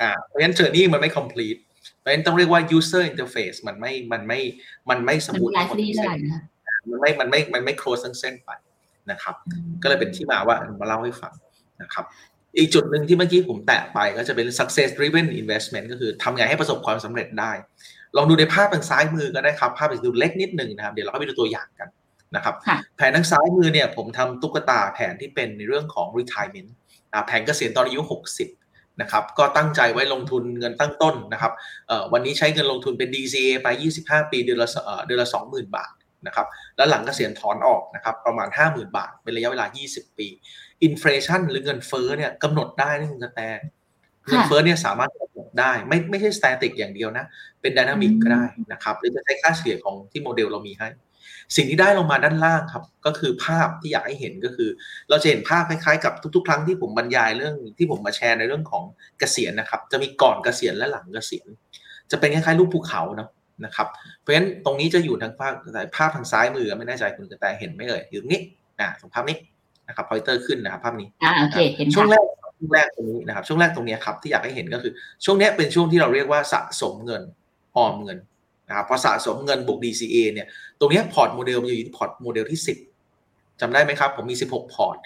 [0.00, 1.60] อ่าเพราะฉะนั้น journey มันไม่ complete
[1.98, 4.40] เพราะฉะนั้นต้องเรียกว่า user interface มันไม่มันไม่
[4.90, 5.50] มันไม่ smooth
[6.90, 8.50] มันไม่มันไม่มันไม่ close ทั้งเส้นไป
[9.10, 9.34] นะครับ
[9.82, 11.32] ก็เลยเป็นที่มาว่ามาเล่าให้ฟัง
[11.82, 12.04] นะครับ
[12.58, 17.52] อีกจุดหนึ่งที่เมื่อกี้ผมแตะไปก็จะเป็น success driven investment ก็คือทำไงให้ประสบความสำเร็จได้
[18.16, 21.88] ลองดูในภาพทางซ้ายมือก็ได้ครับ ภาพจะดูเล็กนิดหนึ่งนะครับ เดี๋ยวเราไปดูตัวอย่างกัน
[22.36, 22.54] นะครับ
[22.96, 26.70] แผนทางซ้ายมือเนี่ยผมทำตุ๊กตาแผนที่เป็นในเรื่องของ retirement
[27.26, 28.00] แผนเกษียณตอนอายุ
[28.50, 31.52] 60นะครับก็ตั้งใจไว้ลงทุนเงินตั้งต้นนะครับ
[32.12, 33.68] วันนี้ใช้เงินลงทุนเป็น DCA ไป
[34.00, 34.68] 25 ปีเดือนละ
[35.06, 35.90] เดือนละ 20,000 บาท
[36.26, 40.28] นะครับแล้วหลังเกษียณถอนออกนะครับประมาณ 50,000 บาท เป็นระยะเวลา 20 ปี
[40.82, 43.40] inflation หรือเงินเฟ้อเนี่ยกำหนดได้นะคุณกระแต
[44.28, 47.24] เงินเฟ้อเนี่ยสามารถกำหนดได้ไม่ไม่ใช่ static อย่างเดียวนะ
[47.60, 50.88] เป็น dynamic ก็ได้นะครับหรือจะใช้ค่าเฉลี่ยของที่โมเดลเรามีให้
[51.56, 54.70] สิ่งที่ได้ลงมาด้านล่างครับ ก็คือภาพที่อยากให้เห็นก็คือ
[55.08, 58.84] เราจะเห็นภาพคล้ายๆกับทุก ๆ ครั้งที่ผมบรรยายเรื่องที่ผมมาแชร์ในเรื่องของ
[59.18, 61.46] เกษียณนะครับ จะมีก่อนเกษียณและหลังเกษียณ
[62.10, 63.28] จะเป็นคล้ายๆรูปภูเขาเนาะ
[63.64, 63.88] นะครับ
[64.20, 65.54] เพราะฉะนั้นตรงนี้จะอยู่ทางภาพ
[65.96, 68.42] ภาพทางซ้ายมือไม่แน่ใจคุณกระแตเห็นไหมเอ่ยอยู่ตรงนี้
[68.80, 69.36] อ่าตรงภาพนี้
[69.88, 72.24] นะครับพอยเตอร์ขึ้นนะครับภาพนี้อ่าโอเคเห็นช่วงแรก
[72.58, 74.92] ช่วงแรกตรงนี้นะครับช่วงแรกตรงนี้ครับที่อยากให้เห็นก็คือ
[75.24, 77.22] ช่วงนี้เป็นช่วงที่เราเรียกว่าสะสมเงิน
[77.76, 78.18] ออมเงิน
[78.68, 80.46] นะครับพอสะสมเงินบวก DCA เนี่ย
[80.80, 82.60] ตรงนี้พอร์ตโมเดลมันอยู่ที่พอร์ตโมเดลที่
[83.08, 84.96] 10จำได้ไหมครับผมมี 16 พอร์ต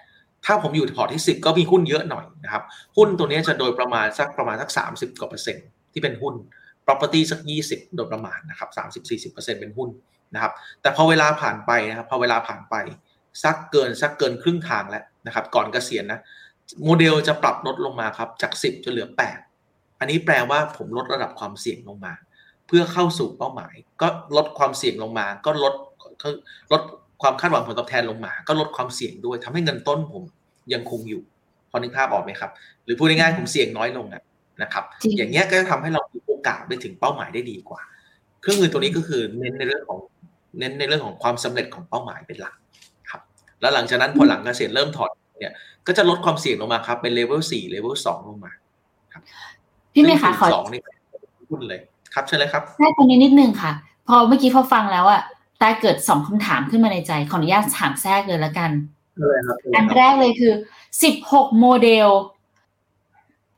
[0.46, 2.62] ถ้าผมอยู่พอร์ตที่ 10 ก็มีหุ้นเยอะหน่อยนะครับ
[2.96, 6.34] หุ้นตัวนี้จะโดยประมาณสักประมาณสัก 30กว่าเปอร์เซ็นต์ที่เป็นหุ้น
[6.86, 8.68] property สัก 20 โดยประมาณนะครับ
[9.04, 9.88] 30-40%เป็นหุ้น
[10.34, 12.74] นะครับ แต่พอเวลาผ่านไปนะครับ พอเวลาผ่านไป
[13.42, 16.20] สักเกินสักเกินครึ่งทางแล้วนะครับ ก่อนเกษียณนะ
[16.84, 19.08] โมเดลจะปรับลดลงมาครับจาก 10จะเหลือ
[19.52, 22.12] 8 อันนี้แปลว่าผมลดระดับความเสี่ยงลงมา
[22.66, 25.74] เพื่อเข้าสู่เป้าหมาย ก็ลดความเสี่ยงลงมา ก็ลด
[26.72, 26.82] ลด
[27.22, 30.22] ความคาดหวังผลตอบแทนลงมา ก็ลดความเสี่ยงด้วยทำให้เงินต้นผม
[30.72, 31.22] ยังคงอยู่
[31.70, 32.50] พอนึกภาพออกไหมครับ
[32.84, 34.06] หรือพูดง่ายๆผมเสี่ยงน้อยลง
[34.62, 34.84] นะครับ
[35.16, 36.03] อย่างเงี้ยก็จะทำให้เรามีโอ
[36.46, 37.80] กาสไปถึงเป้าหมายได้ดีกว่า
[38.40, 39.98] เครื่องมือตัวนี้ก็คือเน้นในเรื่องของ
[40.58, 42.56] เน้นในเรื่องของความสำเร็จของเป้าหมายเป็นหลัก
[43.10, 43.20] ครับ
[43.60, 45.54] แล้วหลังจากนั้นพอหลังเกษียณเริ่มถอดเนี่ย
[45.86, 48.52] ก็จะลดความเสี่ยงลงมาครับเป็นเลเวลสี่เลเวลสองลงมา
[49.12, 49.22] ครับ
[49.94, 50.80] พี่เมย์คะขอสองนี่
[51.50, 51.80] หุ้นเลย
[52.14, 53.72] ครับเชิญเลยครับแค่ตรงนี้นิดนึงค่ะ
[54.08, 55.22] พอเมื่อกี้พอฟังแล้วอะ
[55.60, 58.70] ตาเกิดสองคำถามขึ้นมาในใจ ขออนุญาตถามแทรกเลยละกัน
[59.18, 60.52] เลยครับอันแรกเลยคือ
[61.02, 62.08] สิบหกโมเดล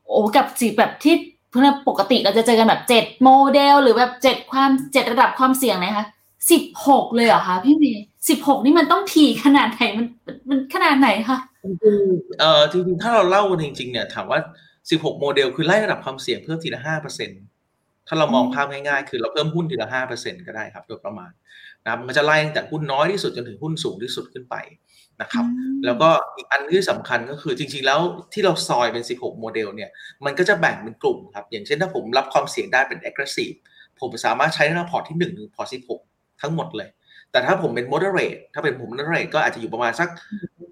[0.08, 1.14] โอ้กับสิแบบที่
[1.50, 6.06] เพื่อนปกติเราจะเจอกันแบบเจ็ดโมเดล หรือแบบเจ็ดความเจ็ดระดับความเสี่ยงนะคะ
[6.50, 10.06] สิบหกเลยเหรอคะพี่เมย์สิบหกนี่มันต้องถี่ขนาดไหนมัน
[10.48, 11.38] มันขนาดไหนคะ
[12.40, 14.40] เอ่อจริงๆถ้าเราเล่ากันจริงๆเนี่ยถามว่า
[14.80, 17.34] 16โมเดลคือไล่ระดับความเสี่ยงเพิ่มทีละ5%เปอร์เซ็นต
[18.08, 21.30] ถ้าเรามองภาพง่ายๆ คือเราเพิ่มหุ้นทีละ5%เปอร์เซ็นก็ได้ครับโดยประมาณ
[21.84, 24.54] นะครับมันจะไล่ตั้งแต่หุ้นน้อยที่สุดจนถึงหุ้นสูงที่สุดขึ้นไป
[25.20, 25.44] นะครับ
[25.84, 28.00] แล้วก็อีกอันที่สำคัญก็คือจริง ๆ แล้ว
[28.32, 29.90] ที่เราซอยเป็น 16 โมเดลเนี่ย
[30.24, 33.56] มันก็จะแบ่งเป็นกลุ่มครับ อย่างเช่นถ้าผมรับความเสี่ยงได้เป็น aggressive
[34.00, 35.74] ผมสามารถใช้ในพอร์ตที่1ถึงพอร์ต
[36.06, 36.88] 16 ทั้งหมดเลย
[37.32, 40.08] แต่ถ้าผมเป็น moderate ถ้าเป็นผม moderate ก็อาจจะอยู่ประมาณสัก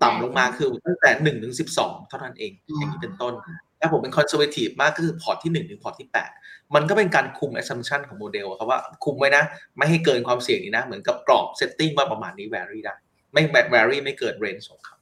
[0.03, 3.35] ต่ำลงมาคือตั้งแต่1ถึง12 เท่านั้นเองอย่างนี้เป็นต้น
[3.81, 6.09] ถ้าผมเป็น conservative มากก็คือพอร์ตที่ 1 ถึงพอร์ตที่
[6.41, 9.45] 8 มันก็เป็นการคุม assumption ของโมเดลครับว่าคุมไว้นะ
[9.79, 12.95] ไม่ให้เกินความเสี่ยงนี้นะ เหมือนกับกรอบ setting ว่าประมาณนี้ vary ได้
[13.35, 13.43] ไม่
[13.75, 14.97] vary ไม่เกิน range ของเขา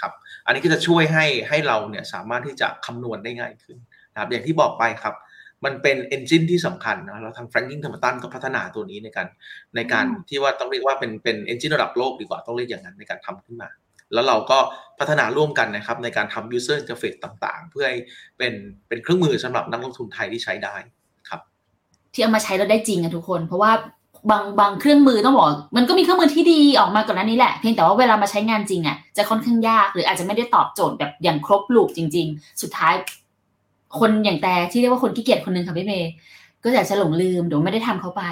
[0.00, 0.12] ครับ
[0.46, 3.78] อันนี้ก็จะช่วยให้ให้เราเนี่ยสามารถที่จะคำนวณได้ง่ายขึ้น
[4.12, 5.14] นะครับอย่างที่บอกไปครับ
[5.64, 9.26] มันเป็น engine ที่สำคัญนะแล้วทาง Franklin Templeton ก็พัฒนาตัวนี้ในการ
[9.76, 13.68] ในการที่ว่าต้องเรียกว่าเป็นเป็น engine ระดับโลกดีกว่าต้องเรียกอย่างนั้นในการทำขึ้นมา
[14.12, 14.58] แล้วเราก็
[14.98, 17.98] พัฒนาร่วมกันนะครับในการทำ user interface ต่างๆ เพื่อให้
[18.38, 18.54] เป็น
[18.88, 20.76] เป็นเครื่องมือสำหรับนักลงทุนไทยที่ใช้ได้
[21.28, 21.40] ครับ
[22.12, 23.72] ที่เอามาใช้เราได้จริงอะทุกคน เพราะว่า
[24.30, 32.94] บางบางเครื่องมือต้องบอก มันก็มีเครื่องมือที่ดีออกมาก่อนหน้านี้แหละเพียงแต่ว่าเวลามาใช้งานจริงอะจะค่อนข้างยากหรืออาจจะไม่ได้ตอบโจทย์แบบอย่างครบลูกจริง ๆ สุดท้าย
[33.98, 36.12] คนอย่างแต่ที่เรียกว่าคนขี้เกียจคนหนึ่งค่ะพี่เมย์
[36.64, 38.22] ก็อยากจะหลงลืมเดี๋ยวไม่ได้ทำเข้าไป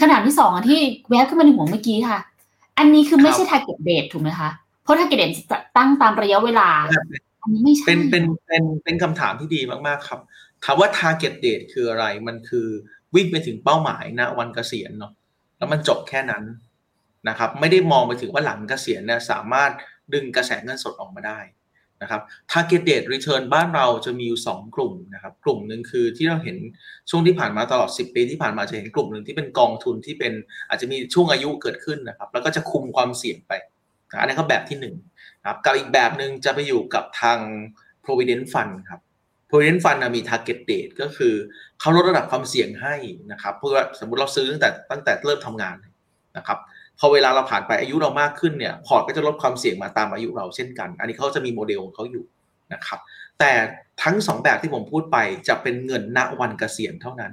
[0.00, 2.18] ขนาดที่สองที่แวบขึ้นมาในหัวเมื่อกี้ค่ะ
[2.78, 4.50] อันนี้คือไม่ใช่ target date ถูกไหมคะ
[4.82, 6.68] เพราะ target date จะตั้งตามระยะเวลา
[7.42, 10.20] อันนี้ไม่ใช่เป็นเป็นเป็นเป็นคำถามที่ดีมากๆครับ
[10.64, 12.66] ถามว่า target date คืออะไรมันคือ
[13.14, 15.12] วิ่งไปถึงเป้าหมายณวันเกษียณเนาะ
[15.64, 16.44] แล้วมันจบแค่นั้น
[17.28, 19.70] นะครับ ไม่ได้มองไปถึงว่าหลังเกษียณเนี่ยสามารถ
[20.14, 21.40] ดึงกระแสเงินสดออกมาได้
[22.02, 22.22] นะครับ
[22.52, 26.56] target date return บ้านเราจะมีอยู่ 2 กลุ่มนะครับ กลุ่มหนึ่งคือที่เราเห็น
[27.10, 30.32] ช่วงที่ผ่านมาตลอด 10 ปีที่ผ่านมาจะเห็นกลุ่มหนึ่งที่เป็นกองทุนที่เป็น
[30.68, 33.52] อาจจะมีช่วงอายุเกิดขึ้นนะครับ แล้วก็จะคุมความเสี่ยงไป
[34.18, 37.38] อันนี้ก็แบบที่1นะครับกับอีกแบบหนึ่งจะไปอยู่กับทาง
[38.04, 39.00] provident fund ครับ
[39.54, 41.34] provident fund มี target date ก็คือ
[41.80, 42.94] เขาลดระดับความเสี่ยงให้
[43.32, 45.76] นะครับเพื่อสมมติเราซื้อตั้งแต่ตั้งแต่เริ่มทำงาน
[46.36, 46.58] นะครับ
[46.98, 52.24] พอเวลาเราผ่านไปอายุเรามากขึ้นเนี่ยพอร์ตก็จะลดความเสี่ยงมาตามอายุเราเช่นกัน อันนี้เขาจะมีโมเดลของเขาอยู่
[52.72, 52.98] นะครับ
[53.40, 53.52] แต่
[54.02, 57.32] ทั้งสองแบบที่ผมพูดไปจะเป็นเงินณวันเกษียณเท่านั้น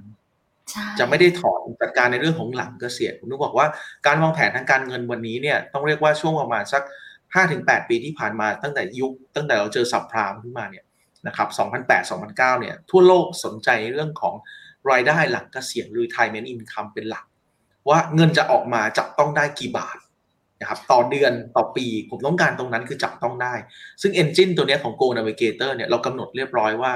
[0.99, 3.67] จะไม่ได้ถอนจัดการในเรื่องของหลังเกษียณผมต้องบอกว่า
[4.07, 6.84] การวางแผนทางการเงินวันนี้เนี่ยต้องเรียกว่าช่วงประมาณสัก
[7.36, 10.86] 5-8 ปีที่ผ่านมาตั้งแต่ยุค ตั้งแต่เราเจอสับพรามขึ้นมาเนี่ย
[11.27, 11.49] นะครับ
[11.89, 14.36] 2008-2009 เนี่ย ทั่วโลกสนใจเรื่องของ
[14.91, 17.25] รายได้หลังเกษียณหรือ retirement income เป็นหลัก
[17.89, 19.97] ว่าเงินจะออกมาจับต้องได้กี่บาท
[20.62, 23.53] นะครับต่อเดือนต่อปีผมต้องการตรงนั้นคือจับต้องได้
[24.01, 26.93] ซึ่ง engine ตัวนี้ของ GOALs Navigator เนี่ยเรากำหนดเรียบร้อยว่า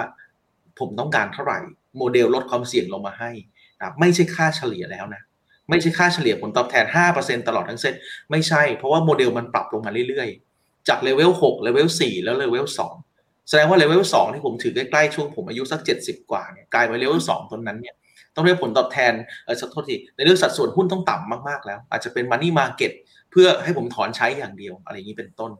[0.79, 1.59] ผมต้องการเท่าไหร่
[1.97, 3.31] โมเดลลดความเสี่ยงลงมาให้
[3.79, 5.21] นะไม่ใช่ค่าเฉลี่ยแล้วนะ
[5.69, 6.85] ไม่ใช่ค่าเฉลี่ยผลตอบแทน
[7.17, 7.95] 5%ตลอดทั้งเส้น
[8.31, 13.04] ไม่ใช่เพราะว่าโมเดลมันปรับลงมาเรื่อยๆ จากเลเวล6เลเวล4แล้วเลเวล2
[13.49, 17.95] แสดงว่าเลเวล2ที่ผมถือใกล้ๆช่วงผมอายุสัก70กว่าเนี่ยกลายเป็นเลเวล2ตรงนั้นเนี่ย
[18.35, 19.13] ต้องเรียกผลตอบแทน
[19.45, 22.91] เออขอโทษทีในเรื่องสัดส่วนหุ้นต้องต่ำมากๆแล้ว อาจจะเป็น money market
[23.31, 25.51] เพื่อให้ผมถอนใช้อย่างเดียวอะไรอย่างนี้เป็นต้น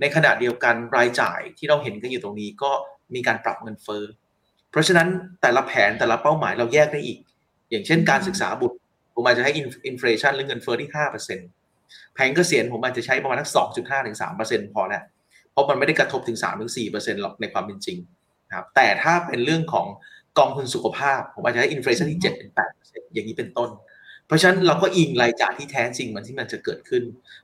[0.00, 2.70] ในขณะเดียวกันรายจ่ายที่เราเห็นกันอยู่ตรงนี้ก็
[3.14, 4.04] มีการปรับเงินเฟ้อ
[4.70, 5.08] เพราะฉะนั้น
[5.42, 7.18] แต่ละแผนแต่ละเป้าหมายเราแยกได้อีก
[7.70, 8.76] อย่างเช่นการศึกษาบุตร
[9.14, 9.52] ผมอาจจะให้
[9.86, 11.48] inflation หรือเงินเฟ้อที่ห้าเปอร์เซ็นต์
[12.14, 15.02] แผนเกษียณผมอาจจะใช้ประมาณทั้งสองจุดห้าถึงสามเปอร์เซ็นต์พอแล้ว
[15.52, 17.98] เพราะมันไม่ได้กระทบถึงสามถึงสี่เปอร์เซ็นต์หรอกในความเป็นจริง
[18.48, 19.86] นะครับแต่ถ้าเป็นเรื่องของ
[20.38, 23.70] กองทุนสุขภาพ ผมอาจจะให้ inflation ที่เจ็ดถึงแปดเปอร์เซ็นต์อย่างนี้เป็นต้น
[24.26, 27.02] เพราะฉะนั้นเราก็อิงรายจ่ายที่แท้จริงมันที่มันจะเกิดขึ้น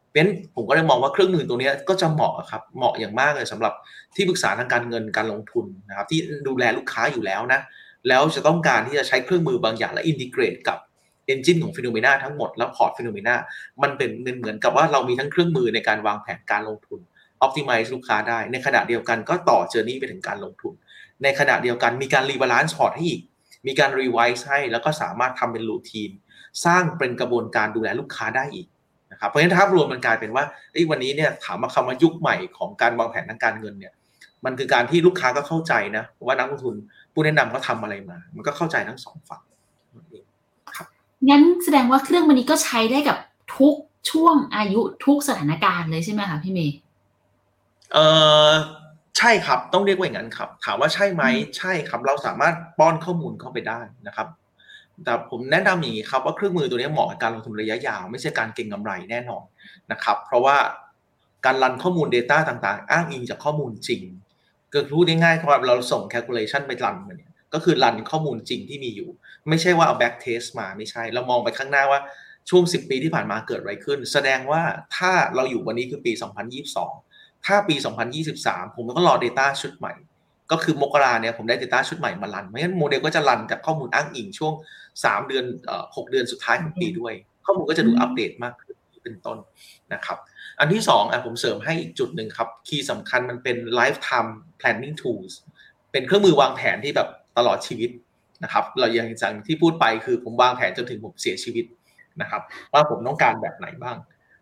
[0.08, 3.72] เพราะฉะนั้นผมก็เลยมองว่าเครื่องมือตัวนี้ก็จะเหมาะครับเหมาะอย่างมากเลยสำหรับ
[4.16, 7.60] ที่ปรึกษาทางการเงินการลงทุนนะครับที่ดูแลลูกค้าอยู่แล้วนะ
[8.08, 10.78] แล้วจะต้องการที่จะใช้เครื่องมือบางอย่างและ integrate กับ
[11.26, 13.34] engine ของ FINNOMENA ทั้งหมดแล้วพอร์ต FINNOMENA
[13.82, 17.00] มันเป็นเหมือนกับว่าเรามีทั้งเครื่องมือในการวางแผนการลงทุน
[17.44, 20.74] optimize ลูกค้าได้ ในขณะเดียวกันก็ต่อ journey ไปถึงการลงทุน
[21.22, 23.22] ในขณะเดียวกันมีการ rebalance พอร์ตให้อีก
[23.66, 26.11] มีการ revise ให้แล้วก็สามารถทำเป็น routine
[26.64, 28.66] สร้างเป็นกระบวนการดูแลลูกค้าได้อีก
[29.12, 30.44] นะครับเพราะฉะนั้นภาพรวมมันกลายเป็นว่า
[30.90, 33.92] วันนี้เนี่ยถามมาคำว่ายุคใหม่ของการวางแผนทางการเงินเนี่ย
[34.44, 36.74] มันคือการที่ลูกค้าก็เข้าใจนะว่านักลงทุน
[37.12, 39.42] ผู้แนะนำเขาทำอะไรมา มันก็เข้าใจทั้งสองฝั่ง
[41.31, 43.16] งั้นแสดงว่าเครื่องมือนี้ก็ใช้ได้กับ
[43.57, 43.74] ทุก
[44.11, 46.77] ช่วงอายุทุกสถานการณ์เลยใช่ไหมคะพี่เมย์
[47.92, 47.98] เอ
[48.51, 48.53] อ
[49.18, 51.22] ใช่ครับต้องเรียกว่าอย่างนั้นครับ ถามว่าใช่ไหม
[51.59, 54.29] ใช่ครับ เราสามารถป้อนข้อมูลเข้าไปได้นะครับ
[55.05, 59.44] แต่ผมแนะนำอย่างนี้ครับว่าเครื่องมือตัวนี้เหมาะกับการลงทุนระยะยาว ไม่ใช่การเก็งกำไรแน่นอน
[59.92, 60.57] นะครับ เพราะว่า
[61.44, 64.03] การรันข้อมูล Data ต่างๆ อ้างอิงจากข้อมูลจริง
[64.72, 69.09] ก็พูดง่ายๆครับเราส่ง calculation ไปรันมันเนี่ยก็คือรันข้อมูลจริงที่มีอยู่
[69.48, 72.01] ไม่ใช่ว่าเอา back test มาไม่ใช่ เรามองไปข้างหน้าว่า
[72.51, 74.62] ช่วง 10 ปีที่ผ่านมาเกิดอะไรขึ้น แสดงว่า
[74.96, 76.12] ถ้าเราอยู่วันนี้คือปี
[76.62, 77.07] 2022
[77.48, 77.76] ถ้าปี
[78.26, 79.92] 2023 ผมก็รอ Data ชุดใหม่
[80.50, 84.52] ก็คือมกราเนี่ยผมได้ Data ชุดใหม่มารันไม่งั้นโมเดลก็จะรันจากข้อมูลอ้างอิงช่วง
[84.94, 87.12] 3 เดือนเอ่อ6เดือนสุดท้ายของปีด้วย
[87.46, 89.38] ข้อมูลก็จะดูอัปเดตมากขึ้นเป็นต้น
[89.94, 90.18] นะครับ
[90.61, 94.30] อันที่สองอะผมเสริมให้อีกจุดหนึ่งครับคีย์สำคัญมันเป็น lifetime
[94.61, 95.32] planning tools
[95.92, 97.08] เป็นเครื่องมือวางแผนที่แบบ
[97.38, 97.90] ตลอดชีวิต
[98.44, 101.64] นะครับ เราอย่างจังที่พูดไปคือผมวางแผนจนถึงผมเสียชีวิต
[102.20, 103.96] นะครับ ว่าผมต้องการแบบไหนบ้าง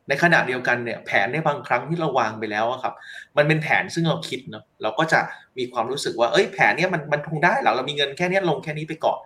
[0.08, 2.94] ในขณะเดียวกันเนี่ยแผนในบางครั้งที่เราวางไปแล้วอะครับ
[3.36, 5.20] มันเป็นแผนซึ่งเราคิดเนาะเราก็จะ
[5.58, 9.18] มีความรู้สึกว่าเอ้ยแผนเนี้ยมันมันคงได้เหรอเรามีเงินแค่นี้ลงแค่นี้ไปก่อน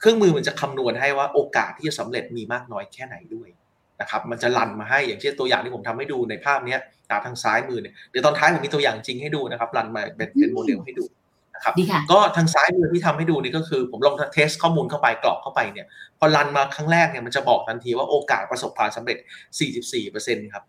[0.00, 3.48] เครื่องมือมันจะคำนวณให้ว่าโอกาสที่จะสำเร็จมีมากน้อยแค่ไหนด้วย
[4.00, 6.80] นะครับมันจะรันมาให้อย่างเช่นตัวอย่างที่ผมทำให้ดูในภาพเนี้ย
[7.24, 11.04] ทางซ้ายมือเนี่ยเดี๋ยวตอนท้ายผมมีตัวอย่างจริงให้ดูนะครับ run มาเป็นเป็นโมเดลให้ดู
[11.60, 15.86] นะครับดีค่ะก็ทางซ้ายมือที่ทำให้ดูนี่ก็คือผมลอง test ข้อมูลเข้าไปกรอกเข้าไปเนี่ย
[16.18, 19.18] พอ run มาครั้งแรกเนี่ยมันจะบอกทันทีว่าโอกาสประสบความสำเร็จ
[19.84, 20.64] 44%ครับ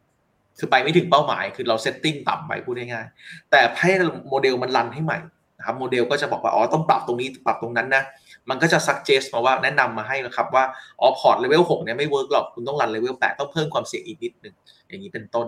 [0.60, 3.90] คือไปไม่ถึงเป้าหมาย คือเรา setting ต่ำไปพูดง่ายๆแต่ให้
[4.30, 5.20] โมเดลมัน run ให้ใหม่
[5.58, 8.04] นะครับโมเดลก็จะบอกว่าอ๋อต้องปรับตรงนี้ปรับตรงนั้นนะ
[8.50, 10.64] มันก็จะ suggest มาว่าแนะนำมาให้นะครับว่า
[11.00, 14.54] อ๋อพอร์ต level 6เนี่ยไม่ work หรอกคุณต้อง run level 8ต้องเพิ่มความเสี่ยงอีกนิดหนึ่ง
[14.88, 15.48] อย่างนี้เป็นต้น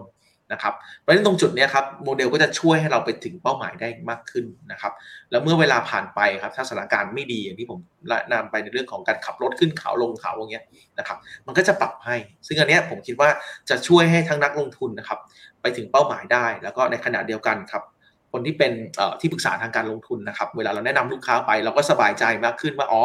[0.53, 4.93] นะครับเพราะฉะนั้นตรงจุดเนี้ยครับโมเดลก็จะช่วยให้เราไปถึงเป้าหมายได้มากขึ้นนะครับ
[5.31, 10.65] แล้วเมื่อเวลาผ่านไปครับถ้าสถานการณ์ไม่ดีอย่างที่ผมแนะนำไปในเรื่องของการขับรถขึ้นเขาลงเขาอย่างเงี้ย
[10.99, 12.15] นะครับมันก็จะปรับให้
[12.47, 13.29] ซึ่งอันเนี้ยผมคิดว่า
[13.69, 15.19] จะช่วยให้ทั้งนักลงทุนนะครับ
[15.61, 17.83] ไปถึงเป้าหมายได้ แล้วก็ในขณะเดียวกันครับ
[18.31, 18.71] คนที่เป็น
[19.19, 23.01] ที่ปรึกษาทางการลงทุนนะครับ เวลาเราแนะนำลูกค้าไปเราก็สบายใจมากขึ้นว่าอ๋อ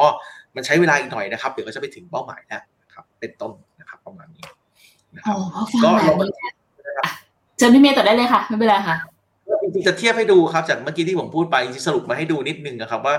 [0.57, 4.47] มันใช้เวลาอีกหน่อยนะครับ เดี๋ยวก็จะไปถึงเป้าหมายแล้วนะครับ เป็นต้นนะครับประมาณนี้
[5.17, 6.51] นะคโอ้รับพอฟังแบบนี้
[7.59, 8.97] เชิญพี่เมย์ต่อได้เลยค่ะ ไม่เป็นไรค่ะ
[9.63, 13.15] จริงๆจะเทียบให้ดูครับจากเมื่อกี้ที่ผมพูดไปจริงๆสรุปมาให้ดูนิดนึงนะครับว่า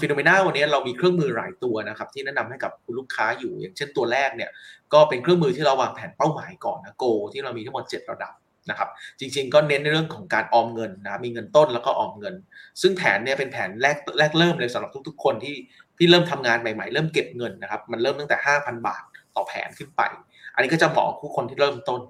[0.00, 4.50] ฟิโนเมนาวันนี้เรามีเครื่องมือหลายตัวนะครับที่แนะนำให้กับคุณลูกค้าอยู่อย่างเช่นตัวแรกเนี่ย
[4.92, 8.32] ก็เป็นเครื่องมือที่เราวางแผนเป้าหมายก่อนนะโกที่เรามีทั้งหมด 7 ระดับ
[8.70, 8.88] นะครับ
[9.20, 12.34] จริงๆก็เน้นในเรื่องของการออมเงินนะมีเงินต้นแล้วก็ออมเงิน
[12.80, 15.56] ซึ่งแผนเนี่ยเป็นแผนแรกแรกเริ่มเลยสำหรับทุกๆ คนที่
[15.98, 19.02] ที่เริ่มทำงานใหม่ๆ เริ่มเก็บเงินนะครับมันเริ่มตั้งแต่ 5,000 บาท
[19.36, 20.02] ต่อแผนขึ้นไป
[20.54, 22.00] อันนี้ก็จะเหมาะคู่คนที่เริ่มต้น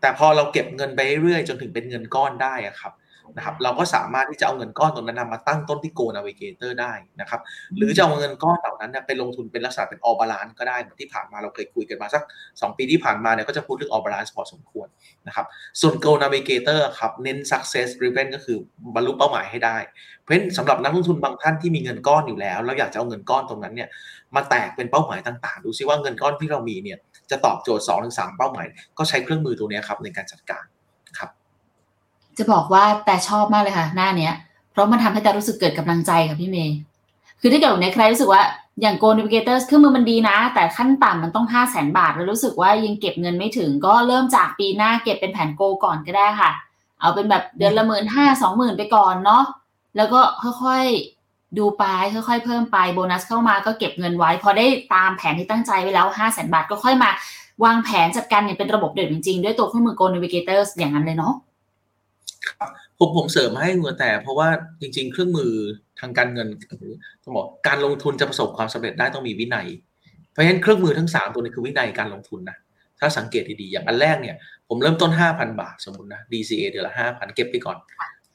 [0.00, 2.94] แต่พอเราเก็บเงินไปเรื่อยๆจนถึงเป็นเงินก้อนได้อะครับ
[3.36, 7.40] นะครับ เราก็สามารถที่จะเอาเงินก้อนตรงนั้นนำมาตั้งต้นที่ Go Navigator ได้นะครับ
[7.76, 14.86] หรือจะเอาเงินก้อนเหล่านั้นไปลงทุนเป็นลักษณะเป็น all balance ก็ได้เหมือนที่ผ่านมาเราเคยคุยกันมาสัก 2 ปีที่ผ่านมาเนี่ยก็จะพูดเรื่อง all balance พอสมควร
[15.26, 15.46] นะครับ
[15.80, 18.58] ส่วน Go Navigator ครับเน้น success driven ก็คือ
[18.94, 19.76] บรรลุเป้าหมายให้ได้
[20.22, 23.88] เพราะฉะนั้นสำหรับนักลงทุนบางท่านที่มีเงินก้อนอยู่แล้ว แล้วอยากจะเอาเงินก้อนตรงนั้นเนี่ย
[24.36, 26.98] มาแตกเป็นเป้าหมายต่างๆ ดูซิว่าเงินก้อนที่เรามีเนี่ย
[27.30, 28.66] จะตอบโจทย์2อถึงสเป้าหมาย
[28.98, 30.64] ก็ใช้เครื่องมือตัวนี้ครับในการจัดการ
[31.18, 31.30] ครับ
[32.38, 34.34] จะบอกว่าแต่ชอบมากเลยค่ะ หน้าเนี้ย
[34.72, 36.76] เพราะมันทำให้แต่รู้สึกเกิดกำลังใจกับพี่เมย์
[37.40, 38.42] คือถ้าเกิดในใครรู้สึกว่า
[38.80, 46.50] อย่าง Go Navigator เครื่องมือมันดีนะ แต่ขั้นต่ำมันต้อง 5 0 0แสนบาท แล้วรู้สึกว่ายังเก็บเงินไม่ถึง ก็เริ่มจากปีหน้าเก็บเป็นแผนโกก่อนก็ได้ค่ะ
[47.00, 49.44] เอาเป็นแบบเดือนละหมื่นห้าสองหมื่นไปก่อนเนาะ
[49.96, 50.20] แล้วก็
[50.62, 51.17] ค่อยๆ
[51.58, 51.84] ดูไป
[52.14, 57.10] ค่อยๆเพิ่มไปโบนัสเข้ามาก็เก็บเงินไว้ พอได้ตามแผนที่ตั้งใจไว้แล้ว5 0 0แสนบาทก็ค่อยมา
[57.64, 61.34] วางแผนจัดการอย่างเป็นระบบเดิมจริงๆ ด้วยตัวเครื่องมือ Go Navigator อย่างนั้นเลยเนาะ
[62.98, 64.48] ผมผมเสริมให้เงินแต่ เพราะว่า
[64.80, 65.52] จริง ๆ เครื่องมือ
[66.00, 66.48] ทางการเงิน
[67.22, 69.66] ต้องบอกการลงทุนจะประสบความสำเร็จได้ต้องมีวินัย
[70.32, 72.56] เพราะฉะนั้นเครื่องมือทั้ง 3 ตัวนี้คือวินัยการลงทุนนะ
[72.98, 74.36] ถ้าสังเกตดีๆอย่างอันแรกเนี่ย
[74.68, 77.76] ผมเริ่มต้น 5,000 บาทสมมตินะ DCA เดือนละ5,000 เก็บไปก่อน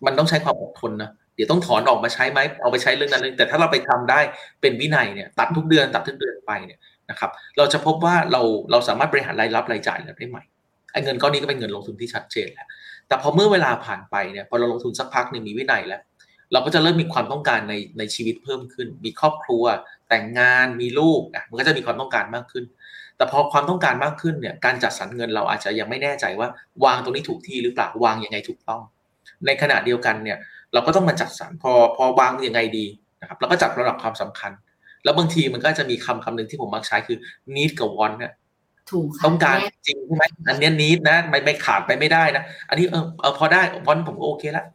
[0.05, 4.19] มันต้องใช้ความอดทนนะ เดี๋ยวต้องถอนออกมาใช้ไหมเอาไปใช้เรื่องนั้นเลยแต่ถ้าเราไปทำได้
[4.61, 8.41] เป็นวินัยเนี่ยตัดทุกเดือนตัดทุกเดือนไปเนี่ยนะครับ เราจะพบว่าเรา
[8.71, 10.43] เราสามารถบริหารรายรับรายจ่ายได้ใหม่
[10.91, 12.67] ไอ้เงินก้อนนี้ก็เป็นเงินลงทุนที่ชัดเจนแล้ว
[13.07, 16.01] แต่พอเมื่อเวลาผ่านไปเนี่ยพอเราลงทุนสักพักหนึ่งมีวินัยแล้ว
[16.51, 19.63] เราก็จะเริ่มมีความต้องการในในชีวิตเพิ่มขึ้น มีครอบครัว
[20.09, 22.65] แต่งงานมีลูกอะมันก็จะมีความต้องการมากขึ้น
[23.17, 26.47] แต่พอความต้องการมากขึ้นเนี่ยการจัดสรรเงินเราอาจจะยังไม่แน่ใจว่า
[26.85, 28.81] วางตรงนี้ถูกที่หรือเปล่าวางยังไงถูกต้อง
[29.45, 30.37] ในขณะเดียวกันเนี่ย
[30.73, 32.85] เราก็ต้องมาจัดสรรพอพอวางยังไงดี
[33.21, 34.51] นะครับเราก็จัดระดับความสำคัญ
[35.03, 37.17] แล้วบางทีมันก็จะมีคำคำหนึ่งที่ผมมักใช้คือ
[37.55, 38.33] need กับ want เนี่ย
[38.91, 39.57] ถูกค่ะต้องการ
[39.87, 44.65] จริงใช่ไหมอันนี้ need นะไม่ไม่ขาดไปไม่ได้นะอันนี้เออเออพอได้ want ผมก็โอเคแล้ว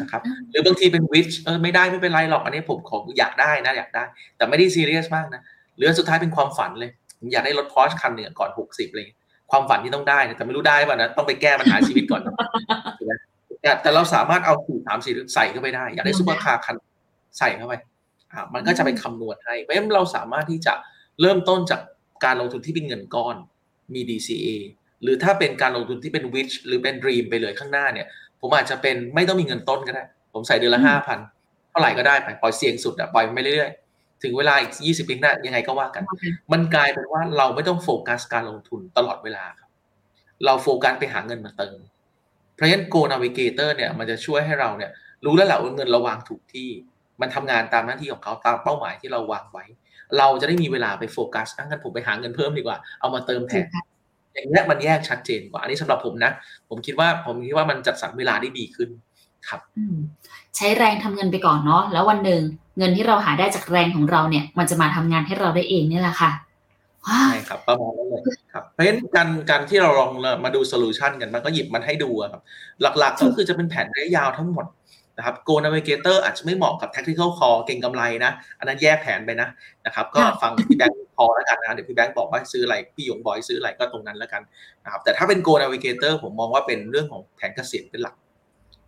[0.00, 4.04] นะครับหรือบางทีเป็น wish เออไม่ได้ไม่เป็นไรหรอกอันนี้ผมขออยากได้นะอยากได้
[4.36, 5.42] แต่ไม่ได้ซีเรียสมากนะ
[5.76, 9.06] หรือสุดท้ายเป็นความฝันเลยผมอยากได้รถพอร์ชคันหนึ่งก่อนหกสิบเลย
[9.50, 12.22] ควความฝันที่ต้องได้แต่ไม่รู้ได้ป่ะนะต้องไปแก้ปัญหาชีวิตก่อน
[13.82, 16.76] แต่เราสามารถเอาสี่สามสี่ใส่เข้าไปได้ อยากได้ซุปเปอร์คาร์คัน
[17.38, 17.74] ใส่เข้าไป
[18.32, 20.74] อ่ามันก็จะไปคำนวณให้เพราะฉะนั้นเราสามารถที่จะ
[21.20, 21.80] เริ่มต้นจาก
[22.24, 23.36] การลงทุนที่เป็นเงินก้อน
[23.94, 24.48] มี DCA
[25.02, 28.06] หรือถ้าเป็นการลงทุนที่เป็น Wish หรือเป็น Dream ไปเลยข้างหน้าเนี่ย
[28.40, 31.18] ผมอาจจะเป็นไม่ต้องมีเงินต้นก็ได้ ผมใส่เดือนละห้าพัน
[31.70, 36.02] เท่าไหร่ก็ได้ไปปล่อยเสี่ยงสุดอะปล่อยไปเรื่อยๆ ถึงเวลาอีกยี่สิบปีหน้ายังไงก็ว่ากัน
[36.52, 39.70] มันกลายเป็นว่าเราไม่ต้องโฟกัสการลงทุนตลอดเวลาครับ
[40.44, 41.78] เราโฟกัสไปหาเงินมาเติม
[42.54, 44.90] เพราะฉะนั้น Go Navigator เนี่ยมันจะช่วยให้เราเนี่ย
[45.24, 46.68] รู้แล้วแหละว่าเงินเราวางถูกที่
[47.20, 49.64] มันทำงานตามหน้าที่ของเขาตามเป้าหมายที่เราวางไว้
[50.18, 53.66] เราจะได้มีเวลาไปโฟกัสงั้นผมไปหาเงินเพิ่มดีกว่า เอามาเติมแทน
[54.32, 56.32] อย่างนี้มันแยกชัดเจนกว่า อันนี้สำหรับผมนะ
[56.68, 58.88] ผมคิดว่าผมคิดว่ามันจัดสรรเวลาได้ดีขึ้น
[59.48, 59.60] ครับ
[60.56, 62.42] ใช้แรงทำเงินไปก่อนเนาะแล้ววันหนึ่ง
[62.78, 66.30] เงินที่เราหาได้จากแรงของเราเนี่ย มันจะมาทำงานให้เราได้เองนี่แหละค่ะ
[67.06, 70.10] ใช่ครับประมาณนั้นเลยครับเพราะฉะนั้นการการที่เราลอง
[70.44, 72.42] มาดูโซลูชันกันมันก็หยิบมันให้ดูครับ
[72.98, 74.66] หลักๆก็คือจะเป็นแผนระยะยาวทั้งหมด
[75.16, 79.48] นะครับ Go Navigator อาจจะไม่เหมาะกับ Tactical Call เก่งกำไรนะ อันนั้นแยกแผนไปนะ
[79.86, 84.42] นะครับก็ฟังพี่แบงค์พอแล้วกันนะเดี๋ยวพี่แบงค์บอกว่าซื้ออะไร พี่หยงบอยซื้ออะไรก็ตรงนั้นแล้วกัน
[84.84, 88.14] นะครับแต่ถ้าเป็น Go Navigator ผมมองว่าเป็นเรื่องของแผนเกษียณเป็นหลัก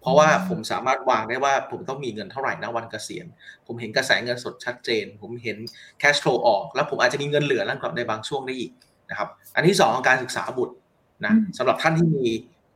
[0.01, 3.27] เพราะว่าผมสามารถวางได้ว่าผมต้องมีเงินเท่าไหร่นะวันเกษียณ
[3.67, 5.57] ผมเห็นกระแสเงินสดชัดเจน ผมเห็น
[6.03, 8.73] cash flow ออก แล้วผมอาจจะมีเงินเหลือแล้วกลับในบางช่วงได้อีก
[9.11, 10.75] นะครับ อันที่สองการศึกษาบุตร
[11.25, 12.27] นะสำหรับท่านที่มี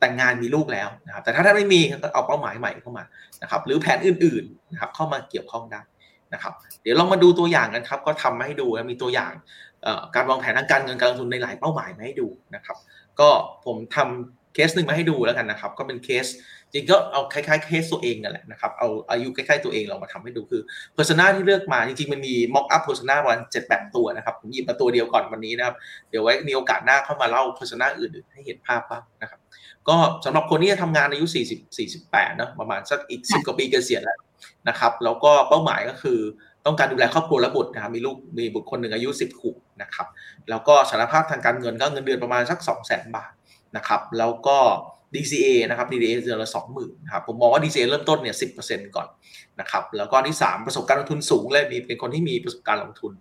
[0.01, 3.05] แต่งงานมีลูกแล้วนะครับ แต่ถ้าท่านไม่มีก็เอาเป้าหมายใหม่เข้ามา
[3.43, 5.81] นะครับ หรือแผนอื่นๆนะครับเข้ามาเกี่ยวข้องได้
[6.35, 6.53] นะครับ
[6.83, 9.33] เดี๋ยวลองมาดูตัวอย่างกันครับ ก็ทำมาให้ดูมีตัวอย่าง
[10.15, 12.77] การวางแผนทางการเงินการลงทุนในหลายเป้าหมายมาให้ดูนะครับ
[13.21, 13.29] ก็
[13.65, 16.27] ผมทำเคสหนึ่งมาให้ดูแล้วกันนะครับ ก็เป็นเคส
[16.73, 20.63] จริงก็เอาคล้ายๆเคสตัวเองนั่นแหละนะครับเอาอายุใกล้ๆตัวเองเรามาทำให้ดูคือ
[20.95, 25.77] persona ที่เลือกมาจริงๆมันมี mockup persona วันเจ็ดแปดตัวนะครับผมหยิบมาตัวเดียวก่อนวันนี้นะครับ
[26.11, 29.41] เดี๋ยวไว้มีโอกาสหน้าเข้ามาเล่า persona อื่นๆให้เห็นภาพบ้างนะครับ
[29.89, 34.19] ก็สำหรับคนที่จะทำงานอายุ 40 48เนาะประมาณสักอีก 10 กว่าปีเกษียณแล้ว
[34.69, 36.19] นะครับแล้วก็เป้าหมายก็คือ
[36.67, 40.07] ต้องการดูแลครอบครัวและบุตรนะครับมีลูกมีบุตรคนหนึ่งอายุ 10ขวบนะครับ
[40.51, 43.33] แล้วก็สารภาพทางการเงินก็เงินเดือนประมาณสัก 2 0 0 0 0 0 บาท
[43.77, 44.59] นะครับแล้วก็
[45.15, 49.09] DCA นะครับ DCA เดือนละ20,000นะครับผมมองว่า DCA เริ่มต้นเนี่ย10%ก่อน
[49.61, 53.13] นะครับแล้วก็ที่ 3 ประสบการณ์ลงทุนสูงเลยมีเป็นคนที่มีประสบการณ์ลงทุน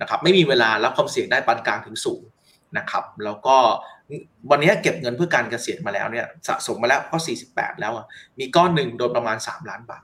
[0.00, 2.22] นะครับไม่มีเวลารับความเสี่ยงได้ปานกลางถึงสูง
[2.78, 3.56] นะครับแล้วก็
[4.50, 7.16] วันนี้เก็บเงินเพื่อการเกษียณมาแล้วเนี่ยสะสมมาแล้วก็
[7.48, 7.92] 48 แล้ว
[8.38, 10.02] มีก้อนหนึ่งโดยประมาณ 3 ล้านบาท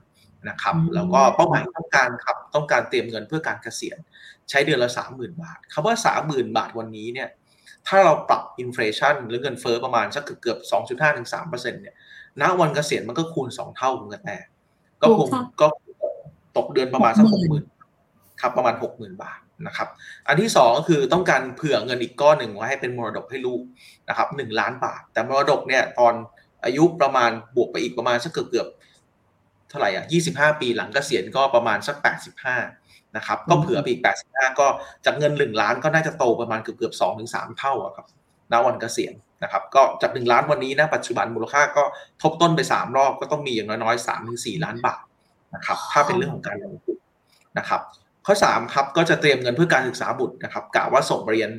[0.49, 3.97] นะครับแล้วก็เป้าหมายต้องการครับต้องการเตรียมเงินเพื่อการเกษียณ
[4.49, 7.29] ใช้เดือนละ 30,000 บาทคำว่า 30,000 บาทวันนี้เนี่ย
[7.87, 11.95] ถ้าเราปรับอินฟลชันหรือเงินเฟอ้อประมาณสักเกือบ 2.5ถึง3%เนี่ย
[12.41, 14.29] ณวันเกษียณมันก็คูณ 2 เท่าคุณกระแต
[15.01, 15.27] ก็คง
[15.61, 15.67] ก็
[16.57, 17.27] ตกเดือนประมาณสัก
[17.83, 19.87] 60,000ครับประมาณ60,000บาทนะครับ
[20.27, 23.61] อันที่สองก็คือต้องการเผื่อเงินอีกก้อนหนึ่งไว้ให้เป็นมรดกให้ลูก
[24.09, 26.13] นะครับหนึ่งล้านบาท แต่มรดกเนี่ยตอน
[26.65, 28.67] อายุประมาณบวกไปอีกประมาณสักเกือบเกือบ
[29.69, 31.95] เท่าไหร่อะ25ปีหลังเกษียณก็ประมาณสัก
[32.43, 32.84] 85
[33.17, 34.67] นะครับ ก็เผื่อไปอีก 85 ก็
[35.05, 38.05] จากเงิน 1 ล้านก็น่าจะโตประมาณเกือบเกือบ2ถึง3เท่าอะครับ
[38.51, 41.83] ณวันเกษียณนะครับ ก็จาก 1 ล้านวันนี้นะปัจจุบันมูลค่าก็
[42.21, 45.01] ทบต้นไป 3 รอบก็ต้องมีอย่างน้อยๆ3ถึง4ล้านบาท
[45.55, 46.97] นะครับ ถ้าเป็นเรื่องของการลงทุน
[47.57, 47.81] นะครับ
[48.25, 51.49] ข้อ3ครับก็จะเตรียมเงินเพื่อการศึกษาบุตรนะครับกะว่าส่งเรียน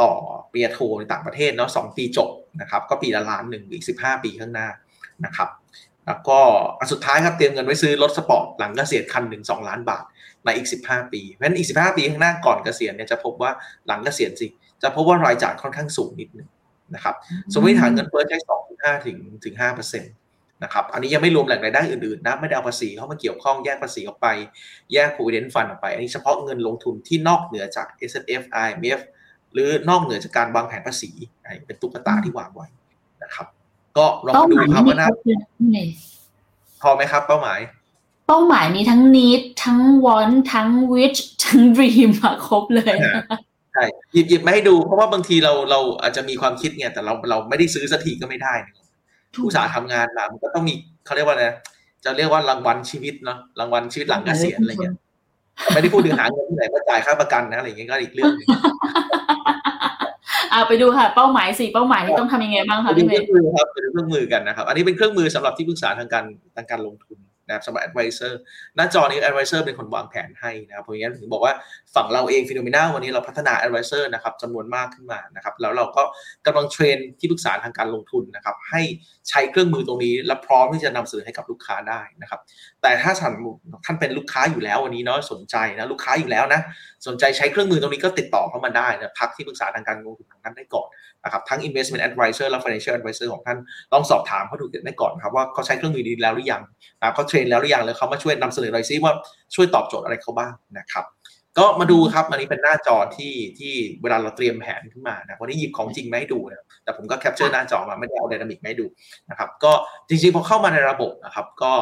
[0.00, 0.10] ต่อ
[0.52, 4.68] ปริญญาโทในต่างประเทศเนาะสปีจบนะครับ ก็ปีละล้านหนึ่งอีก 15 ปีข้างหน้า
[5.24, 5.48] นะครับ
[6.06, 6.38] แล้วก็
[6.78, 10.04] อันสุดท้ายครับเตรียมเงินไว้ซื้อรถสปอร์ตหลังเกษียณคันหนึ่งสองล้านบาท
[10.44, 13.50] ในอีก 15 ปี เพราะฉะนั้นอีก 15 ปีข้างหน้าก่อนเกษียณเนี่ยจะพบว่า
[13.86, 14.46] หลังเกษียณสิ
[14.82, 16.48] จะพบว่ารายจ่ายค่อนข้างสูงนิดนึง
[16.94, 17.14] นะครับ
[17.52, 18.38] สมมติฐานเงินเฟ้อใช้
[18.72, 24.26] 2.5ถึงถึง5%เนะครับอันนี้ยังไม่รวมแหล่งรายได้อื่นๆนะไม่ได้เอาภาษีเข้ามาเกี่ยวข้องแยกภาษีออกไป
[24.92, 29.00] แยก provident fund ออกไป อันนี้เฉพาะเงินลงทุนที่นอกเหนือจาก S F I M F
[29.52, 31.10] หรือนอกเหนือจากการวางแผนภาษี
[31.66, 32.66] เป็นตุ๊กตาที่วางไว้
[33.24, 33.46] นะครับ
[33.98, 35.08] ก็ลองดูครับว่าน่า
[36.82, 37.58] พอไหมครับ เป้าหมาย
[38.26, 42.94] เป้าหมายมีทั้ง need ทั้ง want ทั้ง wish ทั้ง dream มาครบเลย
[43.72, 48.54] ใช่หยิบหยิบมาให้ดูเพราะว่าบางทีเราเราอาจจะมีความคิดไงแต่เราเราไม่ได้ซื้อสักทีก็ไม่ได้
[49.34, 50.74] ผู้สาทำงานมามันก็ต้องมี
[51.06, 51.46] เขาเรียกว่าไง
[52.04, 54.94] จะเรียกว่ารางวัลชีวิตเนาะรางวัลชีวิตหลังเกษียณอะไรเงี้ย
[55.74, 58.48] ไม่ได้พูดถึงหาเงินที่ไหนมาจ่ายค่าประกันนะอะไรเงี้ยก็อีกเรื่องนึง
[60.50, 66.24] เอาไปดูค่ะ เป้าหมายสี่เป้าหมายนี่ต้องทำยังไงบ้างคะพี่เมย์เครื่องมือครับเป็นเครื่องมือกันนะครับ อันนี้เป็นเครื่องมือสำหรับที่ปรึกษาทางการ
[66.56, 68.32] ทางการลงทุน นะครับสำหรับ advisor
[68.76, 71.52] หน้าจอนี้ advisor เป็นคนวางแผนให้นะครับเพราะงั้นถึงบอกว่า
[71.94, 76.02] ฝั่งเราเองฟิโนเมนาวันนี้เราพัฒนา advisor นะครับจำนวนมากขึ้นมานะครับแล้วเราก็
[76.46, 78.82] กำลังเทรนที่ปรึกษาทางการลงทุนนะครับให้
[79.28, 82.40] ใช้เครื่องมือตรงนี้ และพร้อมที่จะนำเสนอให้กับลูกค้าได้นะครับ
[82.82, 83.32] แต่ถ้าท่าน
[83.84, 86.60] ท่านเป็นลูกค้าอยู่แล้ววันนี้เนาะสนใจนะลูกค้าอยู่แล้วนะ
[87.06, 90.88] สนใจใช้เครื่องมือตรงนี้ก็ติดต่อเข้ามาได้นะทักที่ปรึกษาทางการลงทุนของท่านได้ก่อน
[91.24, 93.58] นะครับทั้ง investment advisor และ financial advisor ของท่าน
[93.92, 96.62] ลองสอบถามเขาดูได้ก่อนครับว่าเขาใช้เครื่องมือดีแล้วหรือยัง
[97.00, 99.12] นะเขา train แล้วหรือยังแล้วเขามาช่วยนำเสนอหน่อยซิว่า
[99.54, 101.04] ช่วยตอบโจทย์อะไรเขาบ้างนะครับ
[101.58, 103.72] ก็มาดูครับอันนี้เป็นหน้าจอที่ที่
[104.02, 108.86] เวลาเราเตรียมแผนขึ้นมานะวันนี้หยิบของจริงมาให้ดูนะแต่ผมก็ capture หน้าจอมาไม่ได้เอา dynamic มาให้ดู
[109.30, 109.72] นะครับก็
[110.08, 111.72] จริงๆพอเข้ามาในระบบนะครับก็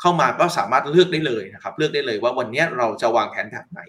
[0.00, 3.80] เข้ามาก็สามารถเลือกได้เลยนะครับเลือกได้เลยว่าวันนี้เราจะวางแผนแบบไหน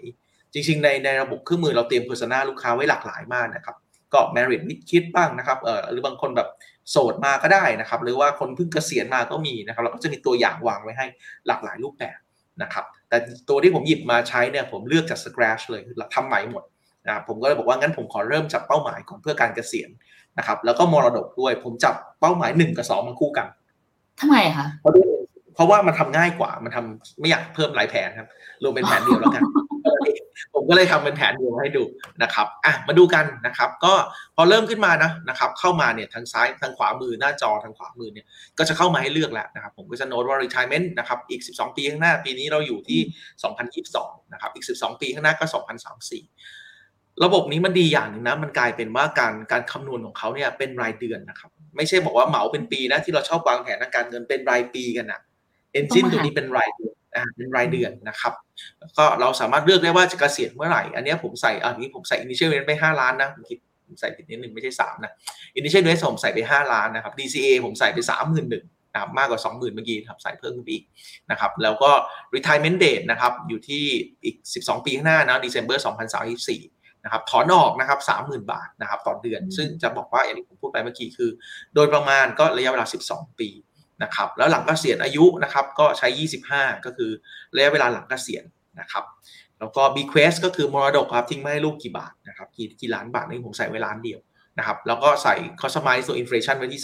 [0.52, 3.76] จริง ๆ ในในระบบเครื่องมือเราเตรียม persona ลูกค้าไว้หลากหลายมากนะครับ
[4.12, 6.48] ก็ merit นิดคิดบ้างนะครับเออหรือบางคนแบบ
[6.90, 11.06] โสดมาก็ได้นะครับ หรือว่าคนเพิ่งเกษียณมาก็มีนะครับ เราก็จะมีตัวอย่างวางไว้ให้
[11.46, 12.18] หลากหลายรูปแบบ
[12.62, 13.16] นะครับ แต่
[13.48, 16.62] ตัวที่ผมหยิบมาใช้เนี่ยผมเลือกจาก scratch เลยคือทำใหม่หมด
[17.06, 19.90] นะครับผมก็เลยบอกว่างั้นผมขอเริ่มจากเป้าหมายก่อนเพื่อการเกษียณ
[20.38, 23.46] นะครับ แล้วก็มรดกด้วย ผมจับเป้าหมาย1กับ2มาคู่กัน
[24.20, 24.92] ทำไมคะเพราะ
[25.54, 28.28] เพราะว่ามันทำง่ายกว่ามันทำไม่อยากเพิ่มหลายแผนครับ
[28.62, 29.42] รวมเป็นแผนเดียวแล้วกัน
[30.54, 31.82] ผมก็เลยทำเป็นแผนเดียวให้ดู
[32.22, 33.92] นะครับอะมาดูกันนะครับ ก็
[34.36, 38.26] พอเริ่มขึ้นมานะนะครับ เข้ามาเนี่ยทางซ้ายทางขวามือหน้าจอทางขวามือเนี่ย
[38.58, 43.00] ก็จะเข้ามาให้เลือกแล้วนะครับ ผมก็จะโน้ตว่า retirement นะครับอีก 12 ปีข้างหน้าปีนี้เราอยู่ที่
[43.86, 45.44] 2022 นะครับ อีก 12 ปีข้างหน้าก็
[46.34, 55.20] 2034 ระบบนี้มันดีอย่างหนึ่งนะมันกลายเป็นว่าการการคำนวณของเขาเนี่ยเป็นรายเดือนนะครับ ไม่ใช่บอกว่าเหมาเป็นปีนะที่เราชอบวางแผนทางการเงินเป็นรายปีกันนะ
[55.72, 57.03] เอนจินตัวนี้เป็นรายเดือนอ่า
[57.36, 58.32] เป็นรายเดือนนะครับ
[58.98, 65.12] ก็เราสามารถเลือกได้ว่าจะเกษียณเมื่อไหร่ อันนี้ผมใส่อันนี้ผมใส่ initial investment ไป 5 ล้านนะผมคิดผมใส่ผิดนิดนึงไม่ใช่ 3 นะ
[65.58, 70.84] initial investment ผมใส่ไป 5 ล้านนะครับ DCA ผมใส่ไป 31,000นะครับมากกว่า 20,000 เมื่อกี้ครับใส่เพิ่มขึ้นไปอีก
[71.30, 71.90] นะครับแล้วก็
[72.34, 73.84] retirement date นะครับอยู่ที่
[74.24, 75.78] อีก 12 ปีข้างหน้านะ December
[76.40, 81.30] 2034นะครับถอนออกนะครับ30,000 บาทนะครับต่อเดือน ซึ่งจะบอกว่าอย่างที่ผมพูดไปเมื่อกี้คือ
[81.74, 83.48] โดยประมาณก็ระยะเวลา 12 ปี
[84.02, 86.08] นะครับแล้วหลังเกษียณอายุนะครับก็ใช้
[86.50, 87.10] 25 ก็คือ
[87.56, 88.44] ระยะเวลาหลังเกษียณ
[88.80, 89.04] นะครับ
[89.58, 94.20] แล้วก็ bequest ก็คือมรดกครับทิ้งไม่ให้ลูกกี่บาทนะครับกี่กี่ล้านบาทนี่ผมใส่ไว้ล้านเดียว
[94.58, 96.82] นะครับแล้วก็ใส่ customize ตัว inflation ไว้ที่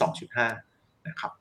[0.51, 1.33] 2.5 นะครับ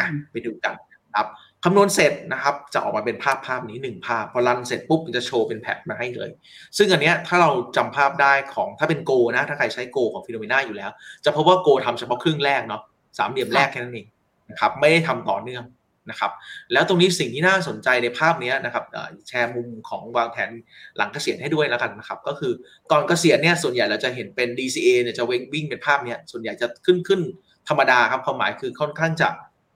[0.00, 0.74] อะไปดูกัน
[1.16, 1.26] ครับ
[1.64, 6.30] คำนวณเสร็จนะครับจะออกมาเป็นภาพภาพนี้1ภาพ พอรันเสร็จปุ๊บมันจะโชว์เป็นแพทมาให้เลย
[6.76, 10.90] ซึ่งอันเนี้ยถ้าเราจำภาพได้ของถ้าเป็นโกนะ ถ้าใครใช้โกของฟิโนเมนาอยู่แล้ว
[11.24, 12.82] จะพบว่าโกทำเฉพาะครึ่งแรกเนาะ
[13.18, 14.06] สามเหลี่ยมแรกแค่นั้นเอง
[14.50, 15.64] นะครับไม่ได้ทำต่อเนื่อง
[16.10, 16.32] นะครับ
[16.72, 18.84] แล้วตรงนี้สิ่งที่น่าสนใจในภาพนี้นะครับ
[19.28, 20.50] แชร์มุมของวางแผน
[20.96, 22.52] หลังเกษียณให้ด้วยแล้วกันนะครับก็คือ
[22.90, 27.20] ก่อนเกษียณเนี่ยส่วนใหญ่เราจะเห็นเป็น DCA เนี่ยจะวิ่งวิ่งเป็นภาพเนี้ยส่วนใหญ่จะขึ้นขึ้น
[27.68, 29.28] ธรรมดาครับความหมายคือค่อนข้างจะ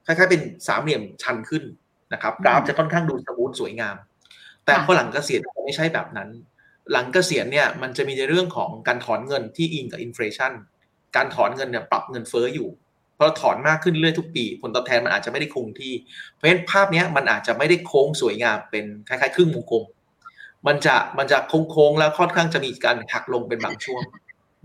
[0.05, 1.63] คล้ายๆเป็นสามเหลี่ยมชันขึ้น
[2.13, 3.95] นะครับกราฟจะค่อนข้างดูสมูทสวยงาม
[4.65, 6.29] แต่พอหลังเกษียณไม่ใช่แบบนั้น
[6.91, 10.53] หลังเกษียณเนี่ยมันจะมีในเรื่องของการถอนเงินที่อิงกับ inflation
[11.15, 12.69] การถอนเงินเนี่ยปรับเงินเฟ้ออยู่
[13.23, 15.93] พอถอนมากขึ้นเรื่อยทุกปี ผลตอบแทนมันอาจจะไม่ได้คงที่
[16.35, 19.83] เพราะฉะนั้นภาพนี้มันอาจจะไม่ได้โค้งสวยงามเป็นคล้ายๆ ครึ่งวงกลม
[20.67, 21.37] มันจะมันจะ
[21.71, 24.01] โค้งๆแล้วค่อนข้างจะมีการหักลงเป็นบางช่วง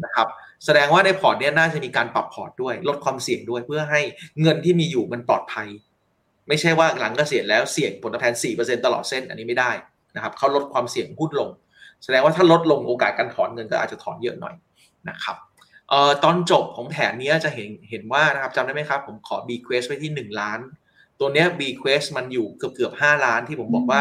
[0.04, 0.28] นะครับ
[0.64, 4.00] แสดงว่าในพอร์ตเนี้ยน่าจะมีการปรับพอร์ตด้วย ลดความเสี่ยงด้วยเพื่อให้
[4.40, 5.68] เงินที่มีอยู่มันปลอดภัย
[6.48, 9.70] ไม่ใช่ว่าหลังเกษียณแล้วเสี่ยงผลตอบแทน 4%ตลอดเส้นอันนี้ไม่ได้
[10.14, 11.50] นะครับเขาลดความเสี่ยงหุ้นลง
[12.04, 14.54] แสดงว่าถ้าลดลงโอกาสการถอนเงินก็อาจจะถอนเยอะหน่อย
[15.08, 15.36] นะครับ
[15.90, 20.60] เอ่อตอนจบของแผนนี้จะเห็นเห็นว่านะครับจำได้ไหมครับ ผมขอ B Quest ไว้ที่ 1 ล้าน
[21.20, 24.00] ตัวเนี้ย B Quest มันอยู่เกือบเกือบ5ล้านที่ผมบอกว่า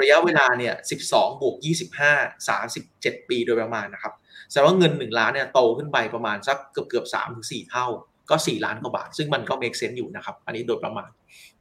[0.00, 0.74] ระยะเวลาเนี่ย
[1.06, 1.56] 12บวก
[2.02, 4.12] 25 37 ปีโดยประมาณนะครับ
[4.50, 7.86] แสดงว่าเงิน 1 ล้านเนี่ยโตขึ้นไปประมาณสักเกือบเกือบ3ถึง4เท่า
[8.30, 11.10] ก็ 4 ล้านกว่าบาท ซึ่งมันก็ make sense อยู่นะครับ อันนี้โดยประมาณ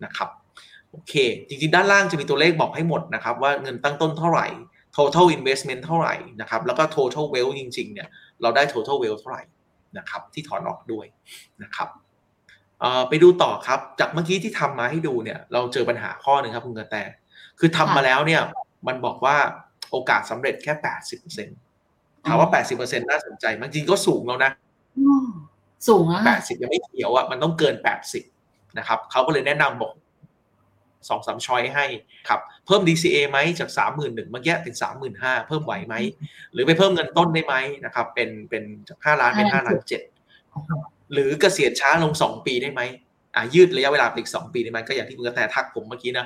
[0.04, 0.30] นะครับ
[0.92, 1.14] โอเค
[1.48, 4.48] จริงๆ ด้านล่างจะมีตัวเลขบอกให้หมดนะครับว่าเงินตั้งต้นเท่าไหร่
[4.98, 8.08] total investment เท่าไหร่นะครับแล้วก็ total wealth จริงๆเนี่ย
[8.42, 9.44] เราได้ total wealth เท่าไหร่
[9.98, 11.06] นะครับที่ถอนออกด้วย
[11.64, 11.90] นะครับ
[13.10, 16.96] ไปดูต่อครับ จากเมื่อกี้ที่ทำมาให้ดูเนี่ย เราเจอปัญหาข้อหนึ่งครับคุณกระแต
[17.60, 18.42] คือทำมาแล้วเนี่ย
[18.88, 19.38] มันบอกว่า
[19.92, 21.50] โอกาสสำเร็จแค่แปดสิบเปอร์เซ็น
[22.26, 24.52] ถามว่าแปดสิบเปอร์เซ็นน่าสนใจจริงก็สูงแล้วนะ
[25.88, 28.24] สูงอะแปดสิบยังไม่เขียวอะมันต้องเกินแปดสิบ
[28.78, 29.92] นะครับเขาก็เลยแนะนำบอก
[31.10, 31.86] สองสามช้อยให้
[32.30, 35.96] ครับเพิ่ม DCA ไหมจากสามหมื่นหนึ่งเมื่อกี้เป็นสามหมื่นห้าเพิ่มไหวไหม
[36.54, 40.02] หรือไปเพิ่มเงินต้นได้ไหมนะครับเป็นเป็นจากห้าล้านเป็นห้าล้านเจ็ด
[41.14, 42.82] หรือเกษียณช้าลงสองปีได้ไหม
[43.36, 46.26] อ่ายืดระยะเวลาอีกสองปีได้ไหมก็อย่างที่คุณกระแตทักผมเมื่อกี้นะ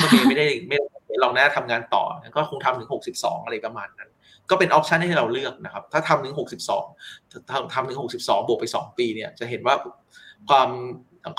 [0.00, 2.04] ก็ไม่ได้ไม่ได้ลองนะทำงานต่อ
[2.36, 4.10] ก็คงทำถึงหกสิบสองอะไรประมาณนั้น
[4.50, 6.84] ก็เป็น option ให้เราเลือกนะครับ ถ้าทำถึงหกสิบสอง
[7.74, 9.74] ทำถึงหกสิบสองบวกไปสองปีเนี่ย จะเห็นว่า
[10.48, 10.68] ความ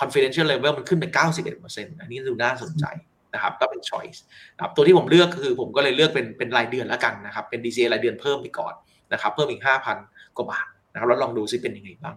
[0.02, 1.06] confidential level มันขึ้นไป
[1.54, 2.86] 91%อันนี้ดูน่าสนใจ
[3.34, 4.20] นะครับก็เป็น choice
[4.56, 8.74] นะครับตัวที่ผมเลือกคือผมก็เลยเลือกเป็นเป็นรายเดือนแล้วกันนะครับ เป็น DCA รายเดือนเพิ่มไปก่อน
[9.14, 9.62] นะครับเพิ่มอีก
[10.00, 12.16] 5,000 กว่าบาทนะครับแล้วลองดูซิเป็นยังไงบ้าง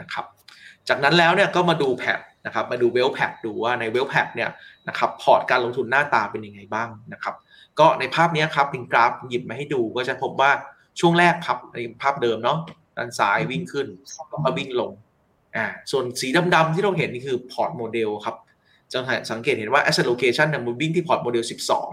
[0.00, 0.24] นะครับ
[0.88, 4.50] จากนั้นแล้วเนี่ยก็มาดู path นะครับมาดู wealth path ดูว่าใน wealth path เนี่ย
[4.88, 7.34] นะครับพอร์ตการลงทุนหน้าตาเป็นยังไงบ้างนะครับ
[7.78, 10.50] ก็ในภาพนี้ครับเป็นกราฟหยิบมาให้ดูก็จะพบว่า
[11.00, 12.58] ช่วงแรกครับในภาพเดิมเนาะ
[12.96, 13.86] ด้านซ้ายวิ่งขึ้น
[14.28, 14.92] แล้วก็วิ่งลง
[15.56, 18.36] อ่าส่วนสีดำๆที่เราเห็นนี่คือพอร์ตโมเดลครับ
[18.92, 18.98] จะ
[19.30, 21.44] สังเกตเห็นว่า asset allocation เนี่ยมันวิ่งที่พอร์ตโมเดล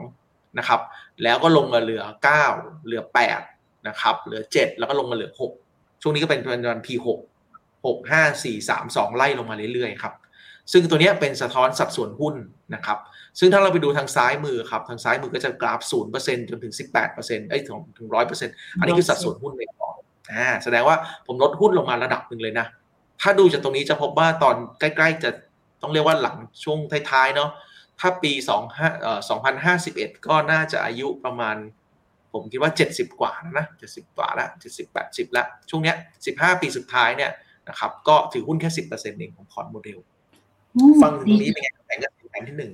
[0.04, 0.80] 12 นะครับ
[1.24, 2.04] แล้วก็ลงมาเหลือ
[2.44, 3.02] 9 เหลือ
[3.46, 5.32] 8 นะครับ เหลือ 7 แล้วก็ลงมาเหลือ
[5.66, 6.42] 6 ช่วงนี้ก็เป็น
[6.72, 7.08] วัน P6
[7.86, 10.14] 6 5 4 3 2 ไล่ลงมาเรื่อยๆครับ
[10.72, 12.36] ซึ่งตัวนี้เป็นสะท้อนสัดส่วนหุ้น
[12.76, 12.98] นะครับ
[13.40, 15.80] ซึ่งถ้าเราไปดูทางซ้ายมือครับ ทางซ้ายมือก็จะกราฟ
[16.16, 16.74] 0%จนถึง
[17.12, 19.98] 18%เอ้ยถึงถึง100%อันนี้คือสัดส่วนหุ้นในพอร์ต
[20.34, 20.96] อ่า แสดงว่า
[21.28, 22.68] ผมลดหุ้นลงมาระดับหนึ่งเลยนะ
[23.22, 25.30] ถ้าดูจากตรงนี้จะพบว่าตอนใกล้ๆจะ
[25.82, 26.80] ต้องเรียกว่าหลังช่วง
[27.12, 27.50] ท้ายๆเนาะ
[28.00, 29.20] ถ้าปี2 5เอ่อ
[29.74, 31.56] 2051 ก็น่าจะอายุประมาณ
[32.34, 35.96] ผมคิดว่า 70 กว่านะนะ70 กว่าละ70 80ละช่วงเนี้ย
[36.30, 37.32] 15 ปีสุดท้ายเนี่ย
[37.70, 40.00] นะครับก็ถือหุ้นแค่ 10%เองของพอร์ตโมเดล
[41.02, 42.72] ฟังตรงนี้เป็นไงแผนการแผนที่หนึ่ง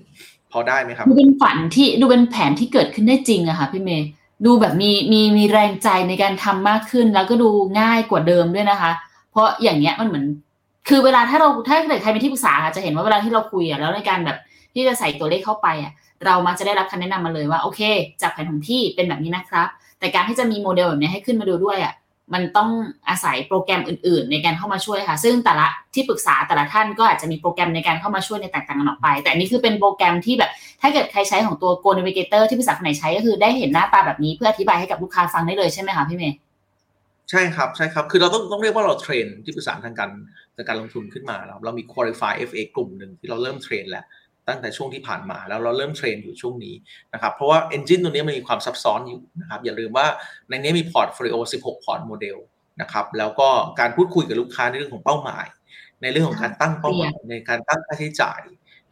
[0.51, 4.07] พอได้ไหมครับ ดูเป็นฝันที่ดูเป็นแผนที่เกิดขึ้นได้จริงอะค่ะพี่เมย์
[4.45, 9.07] ดูแบบมีมีมีแรงใจในการทำมากขึ้นแล้วก็ดูง่ายกว่าเดิมด้วยนะคะเพ
[9.38, 10.25] ราะอย่างเงี้ยมันเหมือน
[10.89, 14.38] คือเวลาถ้าเราถ้าเกิดใครเป็นที่ปรึกษาค่ะจะเห็นว่าเวลาที่เราคุยอะแล้วในการแบบ
[14.73, 15.93] ที่จะใส่ตัวเลขเข้าไปอะ
[16.25, 17.81] เรามักจะได้รับคำแนะนำมาเลยว่าโอเค
[18.21, 19.67] จากแผนของพี่เป็นแบบนี้นะครับ
[19.99, 21.93] แต่การที่จะมีโมเดลแบบนี้ให้ขึ้นมาดูด้วยอะ
[22.33, 22.69] มันต้อง
[23.09, 36.35] อาศัยโปรแกรมอื่น ๆ ในการเข้ามาช่วยค่ะ ซึ่งแต่ละที่ปรึกษาแต่ละท่านก็อาจจะมีโปรแกรมในการเข้ามาช่วยในแตกต่างกันออกไป แต่อันนี้คือเป็นโปรแกรมที่แบบ ถ้าเกิดใครใช้ของตัว GOALs Navigator ที่ปรึกษาคนไหนใช้ก็คือได้เห็นหน้าตาแบบนี้เพื่ออธิบายให้กับลูกค้าฟังได้เลยใช่ไหมคะพี่เมย์
[37.32, 40.11] ใช่ครับใช่ครับ คือเราต้องต้องเรียกว่าเรา train ที่ปรึกษาทางการ
[40.55, 44.05] ทางการลงทุนขึ้นมาแล้วเรามี qualify FA กลุ่มหนึ่งที่เราเริ่ม train แล้ว
[44.47, 46.75] ตั้งแต่ช่วงที่ผ่านมาแล้วเราเริ่ม train อยู่ช่วงนี้
[47.13, 50.07] นะครับเพราะว่า engine ตัวนี้มันมีความซับซ้อนอยู่นะครับอย่าลืมว่า
[50.49, 52.38] ในนี้มี portfolio 16 พอร์ตโมเดล
[52.82, 53.49] นะครับแล้วก็
[53.80, 55.45] การพูดคุยกับลูกค้าในเรื่องของเป้าหมาย
[56.01, 58.41] ในเรื่องของการตั้งเป้าหมายในการตั้งค่าใช้จ่าย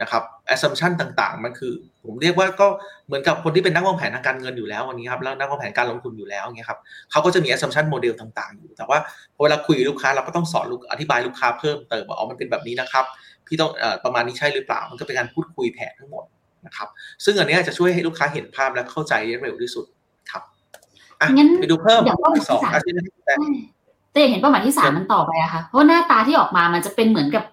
[0.02, 0.24] นะครับ
[0.54, 1.74] assumption ต่างๆ มันคือ
[2.06, 2.68] ผมเรียกว่าก็
[3.08, 6.80] เหมือนกับคนที่เป็นนักวางแผนทางการเงินอยู่แล้ววันนี้ครับแล้วนักวางแผนการลงทุนอยู่แล้วเงี้ยครับ
[7.12, 8.98] เขาก็จะมี assumption โมเดลต่างๆ อยู่ แต่ว่า
[9.36, 13.06] พอเวลาคุยกับลูกค้าเราก็ต้องสอนลูกอธิบายลูกค้าเพิ่มเติมว่าอ๋อมันเป็นแบบนี้นะครับ
[13.48, 16.24] พี่ต้องเอ่อประมาณนี้ใช่หรือเปล่ามันก็เป็นการพูดคุยแผนทั้งหมด
[16.66, 16.88] นะครับ
[17.26, 19.86] ซึ่งอันนี้จะช่วยให้ลูกค้าเห็นภาพและเข้าใจได้เร็วที่สุด
[20.32, 20.44] ครับ
[21.22, 23.34] อะงั้นไปดูเพิ่มเดี๋ยวเป้าหมายที่สองสามอาทิตย์นะครับแต่
[24.12, 27.44] แต่อยากเห็นเป้าหมายที่สามมันต่อไปอะค่ะเพราะว่าหน้าตาที่ออกมามันจะเป็นเหมือนกับ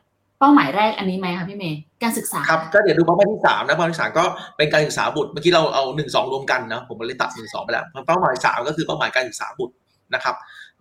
[0.43, 4.25] เป้าหมายแรกอันนี้ไหมคะพี่เมย์การศึกษาครับก็เดี๋ยวดูเป้าหมายที่สามนะเป้าหมายที่สามก็
[4.57, 9.75] เป็นการศึกษาบุตรเมื่อกี้เราเอาหนึ่งสองรวมกันนะผมเลยตัดหนึ่งสองไปแล้วเป้าหมายสามก็คือเป้าหมายการศึกษาบุตร
[10.15, 10.35] นะครับ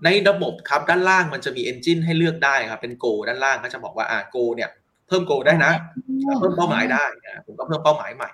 [0.04, 4.70] ในระบบครับด้านล่างมันจะมี engine ให้เลือกได้ครับเป็น go ด้านล่างก็จะบอกว่าอ่า go เนี่ย
[5.08, 5.72] เพิ่ม go ได้นะ
[6.40, 8.30] เพิ่มเป้าหมายได้นะผมก็เพิ่มเป้าหมายใหม่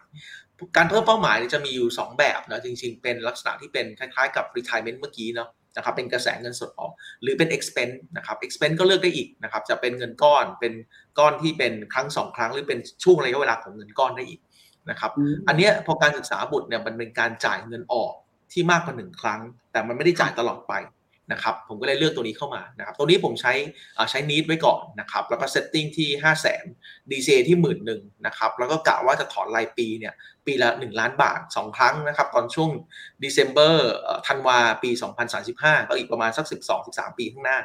[0.78, 10.73] การเพิ่มเป้าหมายเนี่ยจะมีอยู่ 2 แบบนะจริง ๆ เป็นลักษณะที่เป็นคล้ายๆ กับ retirement เมื่อกี้เนาะ นะครับเป็นกระแสเงินสดออก หรือเป็น expense นะครับ expense ก็เลือกได้อีกนะครับจะเป็นเงินก้อนเป็น
[11.19, 14.39] ก้อนที่เป็นครั้งสองครั้ง หรือเป็นช่วงระยะเวลาของเงินก้อนได้อีก
[14.89, 15.11] นะครับ
[15.47, 18.13] อันเนี้ยพอการศึกษาบุตรเนี่ยมันเป็นการจ่ายเงินออก
[18.51, 20.73] ที่มากกว่าหนึ่งครั้ง แต่มันไม่ได้จ่ายตลอดไป
[21.32, 23.53] นะครับผมก็เลยเลือกตัวนี้เข้ามานะครับตัวนี้ผมใช้
[23.97, 30.13] อ่าใช้นิดไว้ก่อนนะครับแล้วก็ setting ที่5 0 0 0 0 0 DCA ที่หมื่นหนึ่งนะครับแล้วก็กะว่าจะถอนรายปีเนี่ย
[30.45, 32.69] ปีละ 1 ล้านบาท 2 ครั้งนะครับตอนช่วง
[33.23, 33.75] December
[34.28, 34.89] ธันวาปี
[35.39, 36.45] 2035 ก็อีกประมาณสัก
[36.82, 37.59] 12-13 ปีข้างหน้า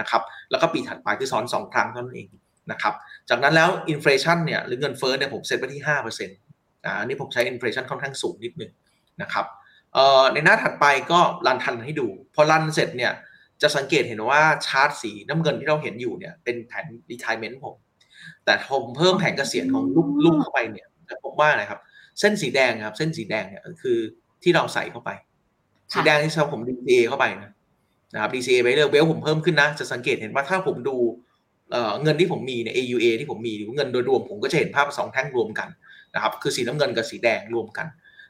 [0.00, 2.28] นะครับแล้วก็ปีถัดไปที่ซ้อน 2 ครั้งเท่านั้นเอง
[2.70, 2.94] นะครับ
[3.28, 8.70] จากนั้นแล้ว inflation เนี่ยหรือเงินเฟ้อเนี่ยผมเซตไว้ที่5%อ่าอันนี้ผมใช้ inflation ค่อนข้างสูงนิดนึง
[9.22, 9.46] นะครับ
[10.32, 13.12] ในหน้าถัดไปก็รันทันให้ดู พอรันเสร็จเนี่ย
[13.62, 17.74] จะสังเกตเห็นว่าชาร์ตสีน้ำเงินที่เราเห็นอยู่เนี่ยเป็นแผน retirement ผม
[18.44, 21.80] แต่ผมเพิ่มแผนเกษียณของลูกลูกเข้าไปเนี่ยจะพบว่าอะไรครับ
[22.20, 23.98] เส้นสีแดงครับ เส้นสีแดงเนี่ยคือ
[24.42, 25.10] ที่เราใส่เข้าไป
[25.92, 27.50] สีแดงที่เราผม DCA เข้าไปนะ
[28.14, 30.96] นะครับ DCA ไปเรื่อยเวลผมเพิ่มขึ้นนะ จะสังเกตเห็นว่าถ้าผมดู
[31.70, 35.68] เอ่อเงินที่ผมมีเนี่ย AUA ที่ผมมีหรือเงินโดยรวมผมก็จะเห็นภาพสองแท่งรวมกัน
[36.14, 37.86] นะครับ คือสีน้ำเงินกับสีแดงรวมกัน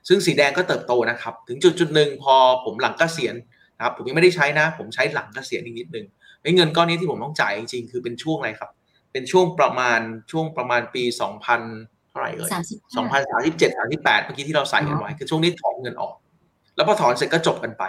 [0.09, 2.35] ซึ่งสีแดงก็เติบโตนะครับ ถึงจุดจุดหนึ่งพอ
[2.65, 3.35] ผมหลังเกษียณ
[3.77, 6.07] นะครับผมยังไม่ได้ใช้นะ ผมใช้หลังเกษียณอีกนิดนึง
[6.43, 8.71] ไอ้เงินก้อนนี้ที่ผมต้องจ่ายจริงๆ คือเป็นช่วงอะไรครับ
[9.13, 10.01] เป็นช่วงประมาณ
[10.31, 11.03] ช่วงประมาณปี
[11.61, 16.15] 2000 เท่าไหร่เอ่ยสามสิบ2037 38เมื่อกี้ที่เราใส่กันไว้ คือช่วงนี้ถอนเงินออก
[16.77, 17.85] แล้วพอถอนเสร็จก็จบกันไป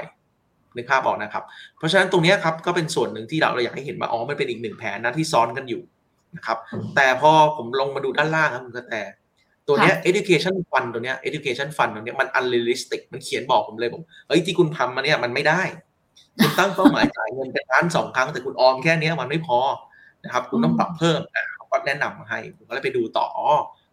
[0.75, 1.43] นึกภาพออกนะครับ
[1.77, 5.81] เพราะฉะนั้นตรงเนี้ยครับก็เป็นส่วนหนึ่งที่เราเราอยากให้เห็นว่าอ๋อมันเป็นอีกหนึ่งแผนนะที่ซ้อนกันอยู่
[6.35, 6.57] นะครับ
[6.95, 8.95] แต่พอผมลงมาดูด้านล่างครับคุณกระแต
[9.67, 15.61] ตัวเนี้ย education fund ตัวเนี้ย education fund ตัวเนี้ยมัน unrealistic มันเขียนบอกผมเลยผมเฮ้ยที่คุณทำมาเนี่ยมันไม่ได้
[16.41, 19.59] คุณตั้งเป้าหมายจ่ายเงินเป็นล้านสองครั้งแต่คุณออมแค่เนี้ยมันไม่พอ
[20.23, 23.47] นะครับ คุณต้องปรับเพิ่มอะเขาก็แนะนำมาให้ผมก็เลยไปดูต่ออ๋อ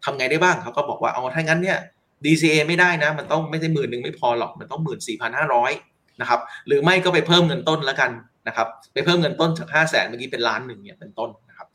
[0.05, 1.79] ทำไงได้บ้างเขาก็บอกว่าอ๋อถ้างั้นเนี่ย
[2.25, 5.73] DCA ไม่ได้นะ มันต้องไม่ใช่หมื่นหนึ่งไม่พอหรอกมันต้องหมื่นสี่พันห้าร้อย
[6.21, 8.11] นะครับ หรือไม่ก็ไปเพิ่มเงินต้นแล้วกัน
[8.49, 11.69] นะครับ ไปเพิ่มเงินต้นจากห้าแสนเมื่อกี้เป็นล้านหนึ่งเนี่ยเป็นต้นนะครับ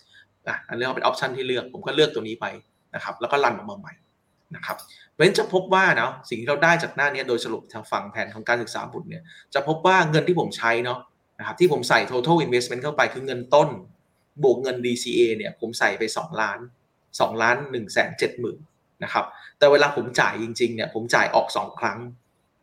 [0.47, 2.45] อะอันนี้เป็นออปชันที่เลือกผมก็เลือกตัวนี้ไป
[2.95, 3.93] นะครับแล้วก็รันออกมาใหม่
[4.55, 4.77] นะครับ
[5.11, 9.23] เพราะฉะนั้นจะพบว่าเนาะสิ่งที่เราได้จากหน้านี้โดยสรุปทางฝั่งแผนของการศึกษาบุตรเนี่ย
[9.53, 10.99] จะพบว่าเงินที่ผมใช้เนาะ
[11.39, 13.69] นะครับที่ผมใส่ total investment เข้าไปคือเงินต้น
[14.43, 16.59] บวกเงิน DCA เนี่ยผมใส่ไป 2 ล้าน
[16.99, 18.59] 2 ล้าน1แสน7หมื่น
[19.03, 19.25] นะครับ
[19.57, 21.99] แต่เวลาผมจ่ายจริงๆเนี่ยผมจ่ายออก 2 ครั้ง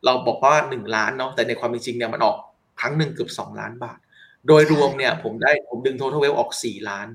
[0.05, 2.37] เราบอกว่า 1 ล้านเนาะแต่ในความเป็นจริงเนี่ยมันออก
[2.79, 3.99] ครั้งหนึ่งเกือบ 2 ล้านบาท
[4.47, 7.07] โดยรวมเนี่ยผมได้ผมดึง total wealth ออก 4 ล้าน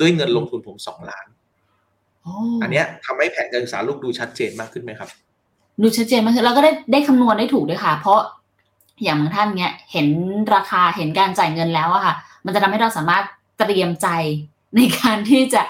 [0.00, 1.26] ด้วยเงินลงทุนผม 2 ล้าน
[2.62, 5.08] อันเนี้ยทำให้แผนการศึกษาลูกดูชัดเจนมากขึ้นไหมครับ
[5.82, 8.20] ดูชัดเจนมากขึ้นแล้วก็ได้ได้คำนวณได้ถูกด้วยค่ะ เพราะ
[9.04, 10.06] อย่างบางท่านเนี้ยเห็น
[10.54, 12.14] ราคาเห็นการจ่ายเงินแล้วอะค่ะ
[12.44, 13.24] มันจะทำให้เราสามารถ
[13.58, 14.08] เตรียมใจ
[14.76, 15.62] ในการที่จะ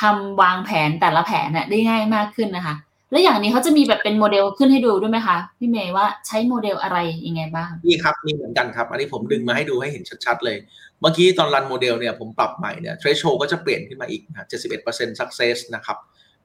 [0.00, 2.74] ทำวางแผนแต่ละแผนน่ะได้ง่ายมากขึ้นนะคะ
[3.10, 10.56] แล้วอย่างนี้เขาจะมีแบบเป็นโมเดลขึ้นให้ดูด้วยไหมคะพี่เมย์ว่าใช้โมเดลอะไรยังไงบ้างนี่ครับมีเหมือนกันครับ อันนี้ผมดึงมาให้ดูให้เห็นชัดๆเลย
[11.00, 14.46] เมื่อกี้ตอน run โมเดลเนี่ยผมปรับใหม่เนี่ย threshold ก็จะเปลี่ยนขึ้นมาอีกนะ
[14.82, 15.98] 71% success นะครับ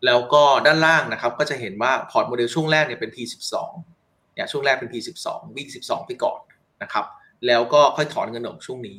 [0.05, 3.53] แล้วก็ด้านล่างนะครับก็จะเห็นว่าพอร์ตโมเดลช่วงแรกเนี่ยเป็น P12
[4.33, 6.39] เนี่ยช่วงแรกเป็น P12 วิ่ง12 ไปก่อน
[6.83, 7.05] นะครับ
[7.47, 8.97] แล้วก็ค่อยถอนเงินออกช่วงนี้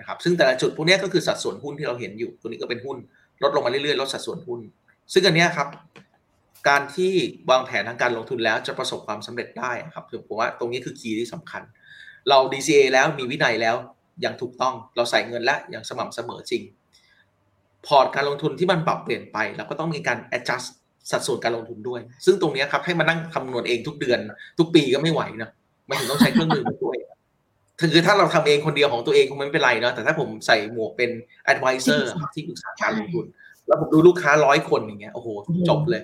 [0.00, 2.96] นะครับซึ่งแต่ละจุดพวกนี้ก็คือสัดส่วนหุ้นที่เราเห็นอยู่ตัวนี้ก็เป็นหุ้น
[3.42, 4.60] ลดลงมาเรื่อยๆลดสัดส่วนหุ้น
[5.12, 5.68] ซึ่งอันนี้ครับ
[6.68, 7.12] การที่
[7.50, 11.62] วางแผนทางการลงทุนแล้วจะประสบความสำเร็จได้ครับคือผมว่าตรงนี้คือคีย์ที่สำคัญ
[12.28, 13.76] เรา DCA แล้วมีวินัยแล้ว
[14.20, 16.62] อย่างถูกต้องเราใส่เงินและอย่างสม่ำเสมอจริง
[17.86, 20.68] พอร์ตการลงทุนที่มันปรับเปลี่ยนไปเราก็ต้องมีการ adjust
[21.10, 24.18] สัดส่วนการลงทุนด้วย ซึ่งตรงนี้ครับให้มานั่งคำนวณเองทุกเดือน
[24.58, 25.50] ทุกปีก็ไม่ไหวนะ
[25.88, 26.96] มันถึงต้องใช้เครื่องมือมาช่วย
[27.92, 31.10] คือถ้าเราทำเองคนเดียวของตัวเองคงไม่เป็นไรเนาะแต่ถ้าผมใส่หมวกเป็น
[31.52, 32.00] advisor
[32.34, 33.24] ที่ปรึกษาการลงทุน
[33.66, 35.28] แล้วผมดูลูกค้าร้อยคนอย่างเงี้ยโอ้โห
[35.68, 36.02] จบเลย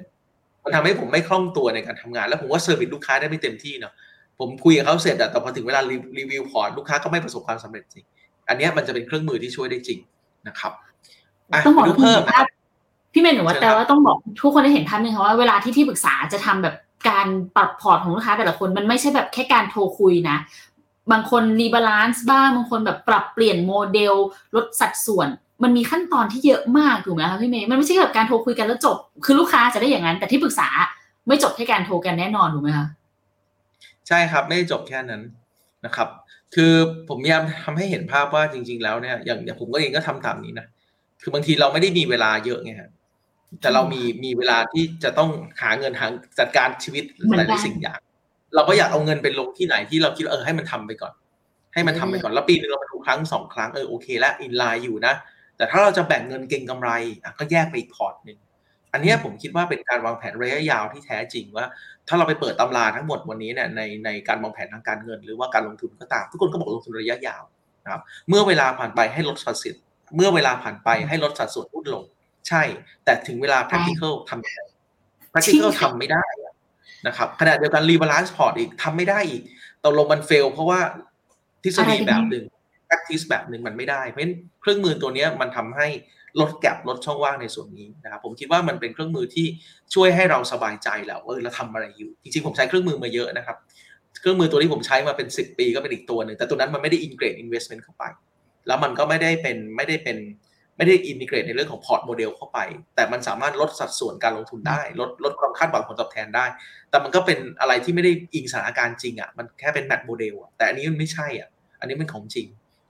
[0.68, 3.92] มันทำให้ผมไม่คล่องตัวในการทำงาน แล้วผมว่า service ลูกค้าได้ไม่เต็มที่เนาะ
[4.38, 5.80] ผมคุยกับเขาเสร็จอะแต่พอถึงเวลา
[6.18, 8.04] รีวิวพอร์ตลูกค้าก็ไม่ประสบความสำเร็จจริง
[8.48, 9.98] อันนี้มันจะเป็นเครื่องมือที่ช่วยได้จริง
[10.48, 10.72] นะครับ
[11.66, 12.42] ต้องบอกดูเพิ่มว่า
[13.12, 16.74] พี่เมย์หนูว่าแต่ว่าต้องบอกทุกคนได้เห็นภาพนึงค่ะว่าเวลาที่ที่ปรึกษาจะทำแบบ
[17.08, 20.36] การปรับพอร์ตของลูกค้าแต่ละคนมันไม่ใช่แบบแค่การโทรคุยนะ
[21.12, 24.14] บางคน rebalance บ้างบางคนแบบปรับเปลี่ยนโมเดล
[24.54, 25.28] ลดสัดส่วน
[25.62, 30.68] มันมีขั้นตอนที่เยอะมากถูกไหมคะพี่เมย์มันไม่ใช่แบบการโทรคุยกันแล้วจบ คือลูกค้าจะได้อย่างนั้น แต่ที่ปรึกษา
[31.28, 32.86] ไม่จบแค่การโทรกันแน่นอนถูกไหมคะ
[34.08, 35.22] ใช่ครับไม่ได้จบแค่นั้น
[35.86, 36.08] นะครับ
[36.54, 36.72] คือ
[37.08, 40.66] ผมพยายามทำให้เห็นภาพว่าจริง ๆ แล้วเนี่ยอย่างอย่างผมก็เองก็ทำตามนี้นะ
[41.22, 42.90] คือบางทีเราไม่ได้มีเวลาเยอะไงฮะ
[43.60, 45.30] แต่เรามีมีเวลาที่จะต้อง
[45.62, 46.06] หาเงินหา
[46.38, 47.04] จัดการชีวิต
[47.36, 48.00] หลายๆสิ่งอย่าง
[48.54, 51.12] เราก็อยากเอาเงินไปลงที่ไหนที่เราคิดว่าเออให้มันทำไปก่อน
[51.74, 55.14] ให้มันทำไปก่อนแล้วปีนึงเรามาดูครั้งสองครั้งเออโอเคแล้วอินไลน์อยู่นะ
[55.58, 56.90] แต่ถ้าเราจะแบ่งเงินเก็งกำไร
[57.22, 58.38] อะก็แยกไปอีกพอร์ตหนึ่ง
[58.92, 61.66] อันนี้ผมคิดว่าเป็นการวางแผนระยะยาวที่แท้จริงว่า
[62.08, 67.42] ถ้าเราไปเปิดตำราทั้งหมดวันนี้เนี่ยในในการวางแผนทางการเงิน หรือว่าการลงทุนก็ตาม ทุกคนก็บอกลงทุนระยะยาว
[67.84, 69.76] นะครับเมื่อเวลาผ่านไปให้ลดสัดส่วน
[70.16, 72.04] เมื่อเวลาผ่านไปให้ลดสัดส่วนหุ้นลง
[72.48, 72.62] ใช่
[73.04, 74.64] แต่ถึงเวลา practical ทำไม่ได้
[75.32, 76.24] practical ทำไม่ได้
[77.06, 79.42] นะครับขณะเดียวกัน rebalance port อีกทำไม่ได้อีก
[79.84, 80.80] ตกลงมัน fail เพราะว่า
[81.62, 82.44] ทฤษฎีแบบหนึ่ง
[82.88, 85.88] practice แบบหนึ่งมันไม่ได้ เพราะฉะนั้นเครื่องมือตัวนี้มันทำให้
[86.40, 89.46] ลดแกลบลดช่องว่างในส่วนนี้นะครับผมคิดว่ามันเป็นเครื่องมือที่
[89.94, 93.56] ช่วยให้เราสบายใจแล้วเออเราทำอะไรอยู่ จริงๆผมใช้เครื่องมือมาเยอะนะครับ
[94.20, 98.04] เครื่องมือตัวที่ผมใช้มาเป็น 10 ปีก็เป็นอีกตัวหนึ่งแต่ตัวนั้นมันไม่ได้ integrate investment เข้าไป
[98.66, 100.18] แล้วมันก็ไม่ได้เป็นไม่ได้เป็น
[100.76, 102.58] ไม่ได้ integrate ในเรื่องของพอร์ตโมเดลเข้าไป
[102.94, 106.46] แต่มันสามารถลดสัดส่วนการลงทุนได้ ลดลดความคาดหวังผลตอบแทนได้
[106.90, 111.48] แต่มันก็เป็นอะไรที่ไม่ได้อิงสถานการณ์จริงอะมันแค่เป็น math model อะแต่อันนี้มันไม่ใช่อะ
[111.80, 112.46] อันนี้เป็นของจริง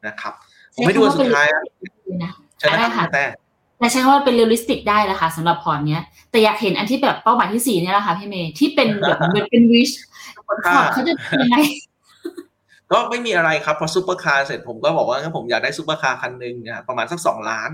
[0.06, 0.34] นะครับ
[0.74, 1.46] ผมไม่ดูสุดท้าย
[2.58, 3.24] ใช่ไหมครับแต่
[3.78, 9.90] แต่ใช้คำว่าเป็น realistic ได้แล้วค่ะสำหรับพอร์ตเนี้ย แต่อยากเห็นอันที่แบบเป้าหมายที่สี่เนี่ยแหละค่ะพี่เมย์ที่เป็นแบบเป็นเป็น wish
[10.46, 11.56] พอร์ตตเขาจะเป็นยังไง
[12.92, 17.70] ก็ไม่มีอะไรครับพอซูเปอร์คาร์เสร็จผมก็บอกว่างั้นผมอยากได้ซูเปอร์คาร์คันหนึ่งนะประมาณสักสองล้าน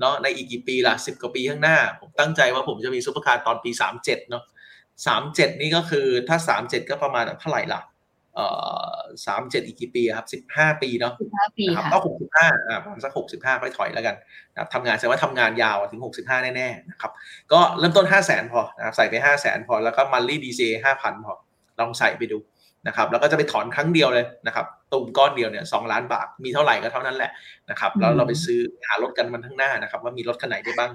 [0.00, 4.42] เนาะในอีกกี่ปีล่ะสิบกว่าปีข้างหน้า ผมตั้งใจว่าผมจะมีซูเปอร์คาร์ตอนปีสามเจ็ดเนาะ
[5.06, 7.95] สามเจ็ดนี่ก็คือถ้าสามเจ็ดก็ประมาณเท่าไหร่ล่ะเอ่อ
[9.26, 14.16] สามเจ็ดอีกกี่ปีครับสิบห้าปีเนาะสิบห้าปีครับค่ะก็หกสิบห้าอ่าประมาณสักหกสิบห้าค่อยถอยแล้วกัน
[14.52, 17.12] นะครับทำงานแสดงว่าทำงานยาวถึงหกสิบห้าแน่ๆนะครับ
[17.52, 21.34] ก็เริ่มต้นห้าแสนพอนะครับใส่ไปห้าแสนพอแล้วก็ monthly DCA ห้าพันพอ
[21.80, 22.38] ลองใส่ไปดู
[22.86, 27.30] นะครับแล้วก็จะไปถอนครั้งเดียวเลยนะครับตุ่มก้อนเดียวเนี่ยสองล้านบาทมีเท่าไหร่ก็เท่านั้นแหละ
[27.70, 30.90] นะครับแล้วเราไปซื้อหารถกันมันทั้างหน้านะครับ ว่ามีรถคันไหนได้บ้าง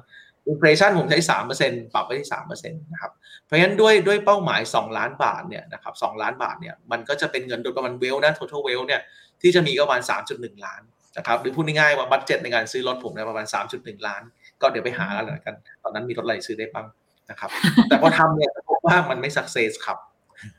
[0.47, 3.11] inflation ผมใช้สามเปอร์เซ็นปรับไปที่สามเปอร์เซ็นต์นะครับ
[3.45, 9.01] เพราะฉะนั้นด้วยด้วยเป้าหมาย2ล้านบาทเนี่ยนะครับสองล้านบาทเนี่ยมันก็จะเป็นเงินโดยประมาณเวลนะ total well เนี่ย
[9.41, 10.01] ที่จะมีก็ประมาณ
[10.33, 10.81] 3.1ล้าน
[11.17, 14.21] นะครับหรือพูดง่ายๆว่า budget ในการซื้อรถผมเนี่ยประมาณ3.1ล้าน
[14.61, 16.87] ก็เดี๋ยวไปหากันแล้วกัน ตอนนั้นมีรถอะไรซื้อได้บ้าง
[17.29, 17.49] นะครับ
[17.87, 19.97] แต่พอทำเนี่ยพบว่ามันไม่ success ครับ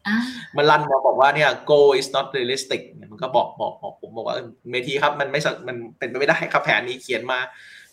[0.07, 0.17] อ่า
[0.57, 7.39] มันรันมาบอกว่าเนี่ย goal is not realistic เนี่ยมันก็บอกบอกบอกผมบอกว่าเออเมทีครับมันไม่สักมันเป็นไปไม่ได้ครับแผนนี้เขียนมา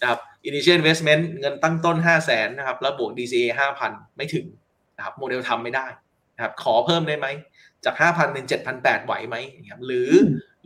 [0.02, 0.20] นะครับ
[0.50, 3.48] initial investment เงินตั้งต้น 5 0 0แสนนะครับ แล้วบวก DCA
[3.80, 4.46] 5,000 ไม่ถึง
[4.98, 5.86] นะครับโมเดลทำไม่ได้
[6.36, 7.28] นะครับ ขอเพิ่มได้ไหม
[7.86, 8.46] จาก 5,000 เป็น
[8.76, 10.12] 7,800 ไหวไหมนะครับหรือ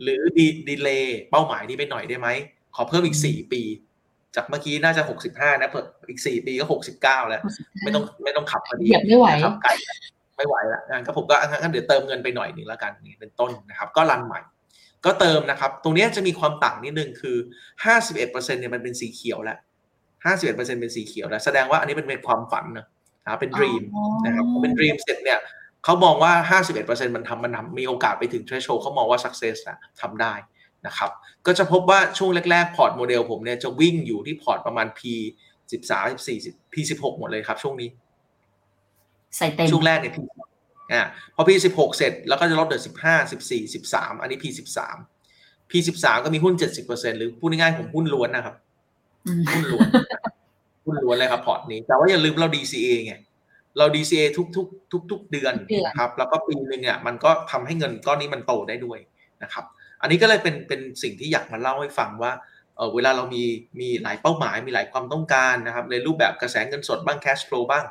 [0.02, 2.28] หรือดีดีเลย์เป้าหมายนี้ไปหน่อยได้ไหม
[2.76, 3.62] ขอเพิ่มอีก 4 ปี
[4.36, 6.66] จากเมื่อกี้น่าจะ 65 นะเพิ่มอีก 4 ปีก็
[6.98, 7.42] 69 แล้ว
[7.82, 9.70] ไม่ต้องไม่ต้องขับพอดีเหยียบไม่ไหวนะครับไกล
[10.36, 14.40] ไม่ไหวละงั้นก็ผมก็งั้นเดี๋ยวเติมเงินไปหน่อยหนึ่งแล้วกันนี่เป็นต้นนะครับ ก็รันใหม่
[15.04, 17.36] ก็เติมนะครับ ตรงเนี้ยจะมีความต่างนิดนึงคือ
[17.96, 19.58] 51%เนี่ยมันเป็นสีเขียวแล้ว
[20.24, 22.86] 51%เป็นสีเขียวแล้ว แสดงว่าอันนี้เป็นเป็นความฝันนะ
[23.24, 25.38] นะครับเป็น dream อ๋อนะครับพอเป็น dream เสร็จเนี่ย
[25.84, 30.34] เขามองว่า 51%มันทำมันทำมีโอกาสไปถึง threshold เขามองว่า success นะทำได้
[30.86, 31.10] นะครับ
[31.46, 35.00] ก็จะพบว่าช่วงแรก ๆ พอร์ตโมเดลผมเนี่ยจะวิ่งอยู่ที่พอร์ตประมาณ P
[35.70, 37.88] 13 14 P 16หมดเลยครับ ช่วงนี้
[39.36, 40.18] ใส่เต็มช่วงแรกเนี่ย P
[40.92, 41.02] อ่า
[41.34, 44.44] พอ P 16 เสร็จแล้วก็จะลดเหลือ15 14 13 อันนี้ P
[45.08, 46.54] 13 P 13 ก็มีหุ้น
[46.86, 48.54] 70%หรือพูดง่ายๆผมหุ้นล้วนนะครับ
[49.26, 49.88] อืมหุ้นล้วน
[50.84, 53.14] หุ้นล้วนเลยครับพอร์ตนี้ แต่ว่าอย่าลืมเรา DCA ไง
[53.78, 58.98] เรา DCA ทุกทุกทุกทุกเดือนทุกเดือนนะครับ แล้วก็ปีหนึ่งอะมันก็ทำให้เงินก้อนนี้มันโตได้ด้วย
[59.42, 59.64] นะครับ
[60.02, 62.32] อันนี้ก็เลยเป็นเป็นสิ่งที่อยากมาเล่าให้ฟังว่า
[62.76, 63.42] เออเวลาเรามี
[63.80, 67.84] มีหลายเป้าหมายมีหลายความต้องการนะครับ ในรูปแบบกระแสเงินสดบ้าง cash flow บ้าง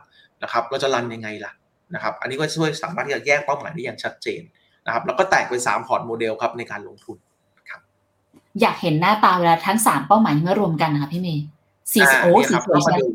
[0.43, 1.51] นะครับ เราจะรันยังไงล่ะ
[1.93, 4.41] นะครับ อันนี้ก็ช่วยสามารถที่จะแยกเป้าหมายได้อย่างชัดเจน
[4.85, 7.17] นะครับ แล้วก็แตกเป็นสามพอร์ตโมเดลครับในการลงทุน
[8.61, 11.45] อยากเห็นหน้าตาเวลาทั้งสามเป้าหมายนี้มารวมกันนะคะพี่เมย์
[11.93, 13.07] สีอ่าโอ้เนี่ยสีครับสวยเรามาใช่ดู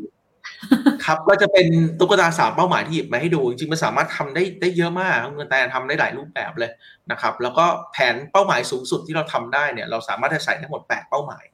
[1.05, 1.67] ครับก็จะเป็น
[1.99, 6.71] ตุ๊กตาสามเป้าหมายที่หยิบมาให้ดูจริงๆมันสามารถทำได้ได้เยอะมากครับเงินแต่ทำได้หลายรูปแบบเลย
[7.11, 11.45] นะครับ แล้วก็แผนเป้าหมายสูงสุดที่เราทำได้เนี่ย เราสามารถจะใส่ทั้งหมดแปดเป้าหมาย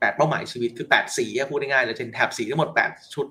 [0.00, 3.26] แปดเป้าหมายชีวิตคือแปดสีอะพูดง่ายๆเลยเป็นแถบสีทั้งหมดแปดชุด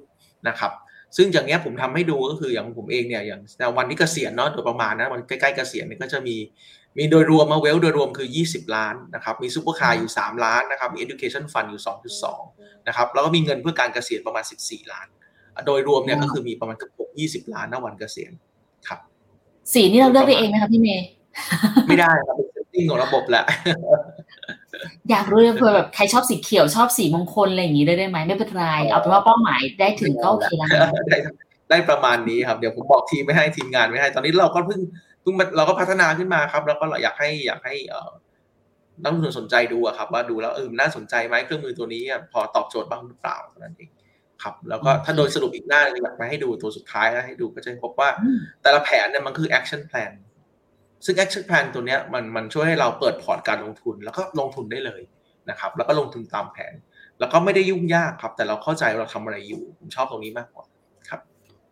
[0.48, 0.72] นะครับ
[1.18, 6.36] ซึ่งอย่างเนี้ยผมทำให้ดูก็คืออย่างผมเองเนี่ยอย่างวันที่เกษียณเนาะโดยประมาณนะวันใกล้ๆเกษียณเนี่ยก็จะมี
[6.98, 11.82] มีโดยรวมมา wealth โดยรวมคือ 20 ล้านนะครับมีซูเปอร์คาร์อยู่ 3 ล้านนะครับมี education fund อยู่
[12.34, 15.08] 2.2นะครับแล้วก็มีเงินเพื่อการเกษียณประมาณ 14 ล้าน
[15.68, 16.92] โดยรวมเนี่ยก็คือมีประมาณเกือบ
[17.48, 18.32] 20 ล้านณวันเกษียณ
[18.88, 19.00] ครับ
[19.74, 21.06] สีนี่เราเลือกได้เองไหมคะพี่เมย์
[21.88, 23.44] ไม่ได้ครับเป็น setting ของระบบแหละ
[25.10, 31.18] อยากรู้เลยเผื่อแบบใครชอบสีเขียวชอบสีมงคลอะไรอย่างนี้ได้ได้ไหมไม่เป็นไรเอาเป็นว่าเป้าหมายได้ถึงก็โอเคแล้วนะได้
[31.70, 34.82] ได้ประมาณนี้ครับ เดี๋ยวผมบอกทีมไม่ให้ทีมงานไม่ให้ ตอนนี้เราก็เพิ่ง
[35.22, 38.12] เพิ่งเราก็พัฒนาขึ้นมาครับ แล้วก็อยากให้อยากให้เอ่อ
[39.02, 43.90] นักลงทุนสนใจดูอะครับ ว่าดูแล้วเออมันน่าสนใจไหมเครื่องมือตัวนี้อะพอตอบโจทย์บ้างหรือเปล่าเท่านั้นเอง
[44.44, 50.12] ครับ แล้วก็ถ้าโดยสรุปอีกหน้าหนึงอยากมาให้ดูตัวสุดท้ายนะให้ดูก็จะพบว่าอืมแต่ละแผนเนี่ยมันคือ action plan
[51.06, 55.02] ซึ่ง action plan ตัวนี้มันมันช่วยให้เราเปิดพอร์ตการลงทุน แล้วก็ลงทุนได้เลย
[55.50, 56.74] นะครับ แล้วก็ลงทุนตามแผน
[57.20, 60.66] แล้วก็ไม่ได้ยุ่งยากครับ แต่เราเข้าใจเราทำอะไรอยู่ ผมชอบตรงนี้มากกว่า
[61.10, 61.20] ครับ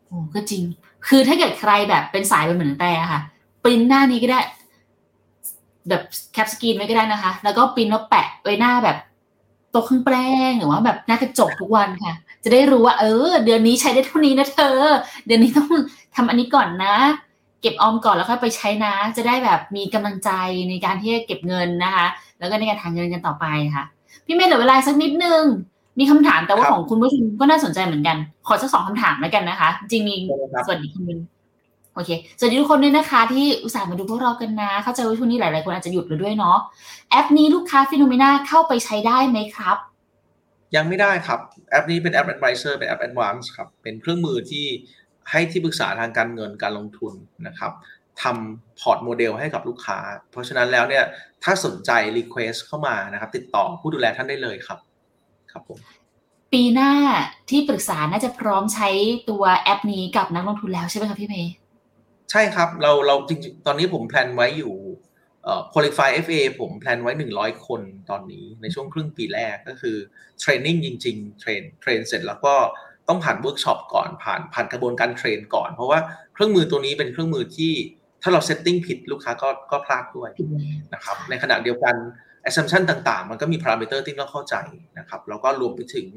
[0.07, 0.63] โอ้ก็จริง
[1.07, 3.21] คือถ้าเกิดใครแบบเป็นสายเป็นเหมือนแต่ค่ะ
[3.63, 4.39] ปริ้นหน้านี้ก็ได้
[5.89, 6.01] แบบ
[6.33, 8.97] แคปสกรีนไว้ก็ได้นะคะ แล้วก็ปริ้นแล้วแปะไว้หน้าแบบ
[9.71, 12.13] โต๊ะเครื่องแป้งหรือว่าแบบหน้ากระจกทุกวันค่ะ
[12.43, 14.79] จะได้รู้ว่า เออ เดือนนี้ใช้ได้เท่านี้นะเธอ
[15.25, 15.71] เดือนนี้ต้อง
[16.15, 16.95] ทำอันนี้ก่อนนะ
[17.61, 20.29] เก็บออมก่อนแล้วค่อยไปใช้นะ จะได้แบบมีกำลังใจ
[20.69, 22.07] ในการที่จะเก็บเงินนะคะ
[22.39, 23.45] แล้วก็ในการทางเงินกันต่อไป
[23.75, 23.83] ค่ะ
[24.25, 25.43] พี่เมย์เหลือเวลาสักนิดนึง
[25.99, 30.15] มีคำถามแต่ว่าครับของคุณผู้ชมก็น่าสนใจเหมือนกัน ขอสักสองคำถามแล้วกันนะคะ จริงๆมี
[30.53, 31.19] ครับสวัสดีคุณมิน
[31.95, 36.57] โอเค สวัสดีทุกคนด้วยนะคะ ที่อุตส่าห์มาดูพวกเรากันนะ เข้าใจว่าช่วงนี้หลาย ๆ คนอาจจะหยุดแล้วด้วยเนาะ
[37.09, 39.77] แอปนี้ลูกค้า Finnomena เข้าไปใช้ได้ไหมครับ
[40.75, 41.39] ยังไม่ได้ครับ
[41.71, 44.65] แอปนี้เป็นแอป Advisor เป็นแอป Advance ครับเป็นเครื่องมือที่
[45.29, 47.13] ให้ที่ปรึกษาทางการเงินการลงทุน
[47.47, 47.71] นะครับ
[48.21, 49.99] ทำพอร์ตโมเดลให้กับลูกค้า
[50.31, 51.03] เพราะฉะนั้นแล้วเนี่ย
[51.43, 54.79] ถ้าสนใจ Request เข้ามานะครับ ติดต่อผู้ดูแลท่านได้เลยครับ
[55.51, 55.79] ครับผม
[56.53, 56.91] ปีหน้า
[57.49, 58.89] ที่ปรึกษาน่าจะพร้อมใช้
[59.29, 61.53] ตัวแอปนี้กับนักลงทุนแล้วใช่ไหมคะพี่เมย์
[62.31, 64.75] ใช่ครับ เราเราจริงๆตอนนี้ผม plan ไว้อยู่
[65.43, 69.97] เอ่อ qualify FA ผม plan ไว้ 100 คนตอนนี้ในช่วงครึ่งปีแรกก็คือ
[70.39, 72.55] training จริง ๆ train train เสร็จแล้วก็
[73.07, 75.99] ต้องผ่านเวิร์กช็อปก่อนผ่านผ่านกระบวนการ train ก่อน เพราะว่า
[76.33, 77.73] เครื่องมือตัวนี้เป็นเครื่องมือที่
[78.21, 81.95] ถ้าเรา setting ผิดลูกค้าก็ก็พลาดด้วยผิดแล้วนะครับในขณะเดียวกัน
[82.47, 84.55] assumption ต่างๆ มันก็มี parameter ที่ต้องเข้าใจ
[84.99, 86.07] นะครับแล้วก็รวมไปถึง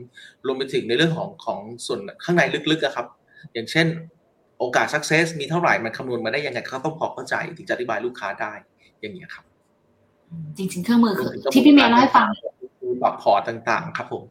[0.46, 3.06] รวมไปถึงในเรื่องของของส่วนข้างในลึกๆอะครับ
[3.52, 3.86] อย่างเช่น
[4.58, 8.52] โอกาส success มีเท่าไหร่มันคำนวณมาได้ยังไงเขาต้องพอเข้าใจถึงจะอธิบายลูกค้าได้
[9.00, 9.44] อย่างเงี้ยครับ
[10.56, 12.28] จริงๆ เครื่องมือรวคือรวมถึงกระบวนที่พี่เมย์เล่าให้ฟัง
[12.80, 14.22] คือปรับพอร์ตต่างๆ ครับผม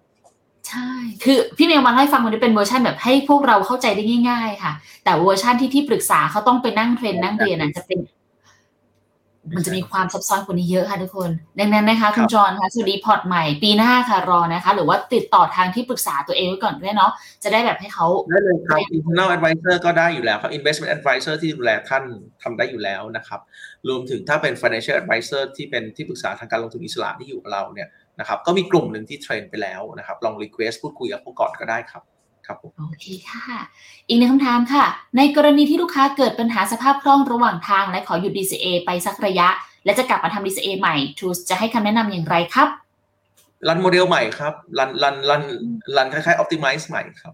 [0.70, 0.89] ใช่
[1.24, 7.99] คือพี่เมย์มาเล่าให้ฟังวันนี้เป็นเวอร์ชันแบบให้พวกเราเข้าใจได้ง่าย ๆ ค่ะ แต่เวอร์ชันที่ที่ปรึกษาเขาต้องไปนั่ง train นั่งเรียนนั้นจะเป็น
[9.55, 17.11] มันจะมีความซับซ้อนกว่านี้เยอะค่ะทุกคน ดังนั้นนะคะ คุณจอห์นคะสวัสดีพอร์ตใหม่ปีหน้าค่ะรอนะคะ หรือว่าติดต่อทางที่ปรึกษาตัวเองไว้ก่อนด้วยเนาะ
[17.43, 22.03] จะได้แบบให้เขาได้เลยครับ internal advisor ก็ได้อยู่แล้วครับ investment advisor ที่ดูแลท่าน
[22.43, 23.39] ทำได้อยู่แล้วนะครับ
[23.88, 27.88] รวมถึงถ้าเป็น financial advisor ที่เป็นที่ปรึกษาทางการลงทุนอิสระที่อยู่กับเราเนี่ย
[28.20, 32.03] นะครับก็มีกลุ่มหนึ่งที่เทรนไปแล้วนะครับ ลอง request พูดคุยกับเขาก่อนก็ได้ครับ
[32.47, 33.47] ครับผมโอเคค่ะ
[34.07, 34.86] อีกหนึ่งคำถามค่ะ
[35.18, 39.47] ในกรณีที่ลูกค้าเกิดปัญหาสภาพคล่องระหว่างทาง และขอหยุด DCA ไปสักระยะ
[39.86, 42.68] และจะกลับมาทำ DCA ใหม่ Tools จะให้คำแนะนำอย่างไรครับ
[43.68, 45.43] รันโมเดลใหม่ครับรันรันรัน
[45.95, 47.34] รันคล้ายๆ optimize ใหม่ครับ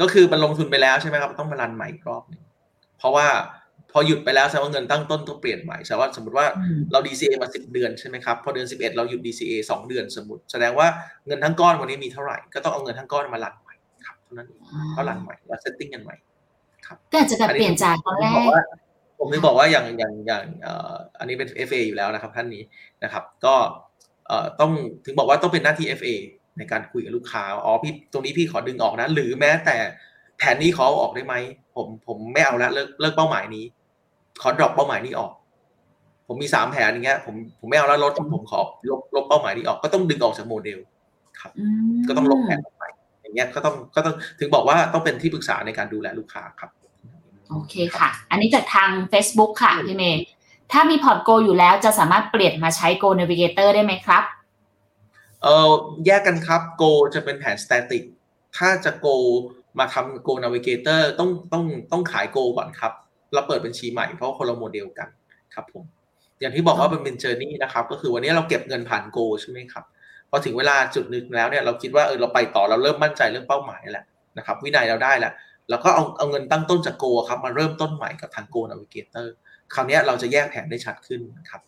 [0.00, 2.42] ก็คือมันลงทุนไปแล้วใช่ไหมครับ ต้องมารันใหม่อีกรอบหนึง
[2.98, 3.26] เพราะว่า
[3.92, 10.86] พอหยุดไปแล้วแสดงว่าเงินตั้งต้นต้องเปลี่ยนใหม่แสดงว่าสมมติว่าอืมเรา DCA มา 10 เดือนใช่ไหมครับ พอเดือน 11 เราหยุด DCA 2 เดือนสมมติ แสดงว่า
[11.26, 13.74] เงินทั้งก้อนวันนี้มีเท่าไหร่ก็ต้องเอาเงินทั้งก้อนมารันใหม่
[14.06, 14.60] ครับเท่านั้นเอง
[14.96, 16.16] ก็รันใหม่แล้ว setting กันใหม่
[17.12, 18.62] ก็อาจจะแบบเปลี่ยนจากตอนแรผมบกว่า
[19.18, 22.62] ผมถึงบอกว่าอย่างอย่างอย่างเอ่ออันนี้เป็น FA อยู่แล้วนะครับท่านนี้
[23.04, 23.54] นะครับ ก็
[24.28, 24.70] เอ่อต้อง
[25.04, 26.14] ถึงบอกว่าต้องเป็นหน้าที่ FA
[26.58, 29.76] ในการคุยกับลูกค้าอ๋อพี่ตรงนี้พี่ขอดึงออกนะ หรือแม้แต่
[30.38, 31.34] แผนนี้ขอเอาออกได้ไหม
[31.76, 33.64] ผมผมไม่เอาละเลิกเลิกเป้าหมายนี้
[34.40, 35.30] ขอ drop เป้าหมายนี้ออก
[36.26, 38.60] ผมมีสามแผนอย่างเงี้ยผมผมไม่เอาแล้วลดผมขอ
[38.90, 40.78] ลบลบเป้าหมายนี้ออกก็ต้องดึงออกจากโมเดล
[41.58, 41.64] อื
[41.94, 42.84] มก็ต้องลบแผนออกไป
[43.22, 46.70] อย่างเงี้ยก็ต้องก็ต้องถึงบอกว่าต้องเป็นที่ปรึกษาในการดูแลลูกค้าครับ
[47.50, 50.22] โอเคค่ะ อันนี้จากทาง Facebook ค่ะพี่เมย์
[50.72, 54.22] ถ้ามีพอร์ต Goal อยู่แล้วจะสามารถเปลี่ยนมาใช้ Goal Navigator ได้ไหมครับ
[55.42, 55.70] เออ
[56.06, 58.02] แยกกันครับ Go จะเป็นแผน static
[58.56, 59.16] ถ้าจะ Goal
[59.78, 62.92] มาทำ Goal Navigator ต้องต้องต้องขาย Go ก่อนครับ
[63.34, 65.08] เราเปิดบัญชีใหม่เพราะคนละโมเดลกัน
[65.54, 65.84] ครับผม
[66.40, 69.84] อย่างที่บอกว่ามันเป็น journey นะครับ ก็คือวันนี้เราเก็บเงินผ่าน Go ใช่ไหมครับ
[70.30, 74.04] พอถึงเวลาจุดหนึ่งแล้วเนี่ยเราคิดว่าเออเราไปต่อเราเริ่มมั่นใจเรื่องเป้าหมายแล้ว
[74.38, 75.32] นะครับ วินัยเราได้แล้ว
[75.68, 79.26] เราก็เอาเอาเงินตั้งต้นจาก Go ครับมาเริ่มต้นใหม่กับทาง Go Navigator
[79.74, 81.20] คราวเนี้ยเราจะแยกแผนได้ชัดขึ้น
[81.50, 81.60] ครับ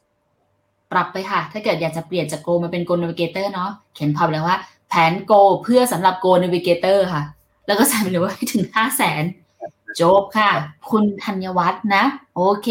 [0.93, 4.59] ปรับไปค่ะ ถ้าเกิดอยากจะเปลี่ยนจาก Go มาเป็น Go Navigator เนาะเขียนพอไปแล้วว่า
[4.89, 7.23] แผน Go เพื่อสำหรับ Go Navigator ค่ะ
[7.67, 9.25] แล้วก็ใส่ไปเลยว่าให้ถึง5 0 0แสน
[10.01, 10.51] จบค่ะ
[10.91, 12.05] คุณธัญวัฒน์นะ
[12.37, 12.69] โอเค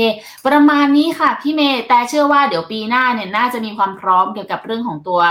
[0.48, 5.22] ประมาณนี้ค่ะพี่เมย์แต่เชื่อว่าเดี๋ยวปีหน้าเนี่ยน่าจะมีความพร้อมเกี่ยวกับเรื่องของตัว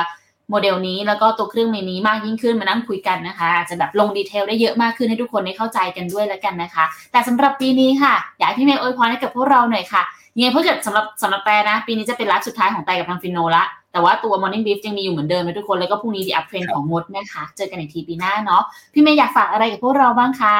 [0.50, 10.02] โมเดลนี้แล้วก็ตัวเครื่องมือนี้มากยิ่งขึ้นมานั่งคุยกันนะคะอาจจะแบบลง detail ได้เยอะมากขึ้นให้ทุกคนได้เข้าใจกันด้วยแล้วกันนะคะ แต่สำหรับปีนี้ค่ะ อยากให้พี่เมย์อวยพรให้กับพวกเราหน่อยค่ะ
[10.36, 18.62] ยังไงเพราะเกิดสำหรับสำหรับแต่นะ ปีนี้จะเป็นไลฟ์สุดท้ายของแต่กับทางฟินโนละแต่ว่าตัว Morning Brief ยังมีอยู่เหมือนเดิมนะทุกคนแล้วก็พรุ่งนี้ The Uptrend ของมดนะคะ เจอกันอีกทีปีหน้าเนาะ
[18.92, 20.56] พี่เมย์อยากฝากอะไรกับพวกเราบ้างคะ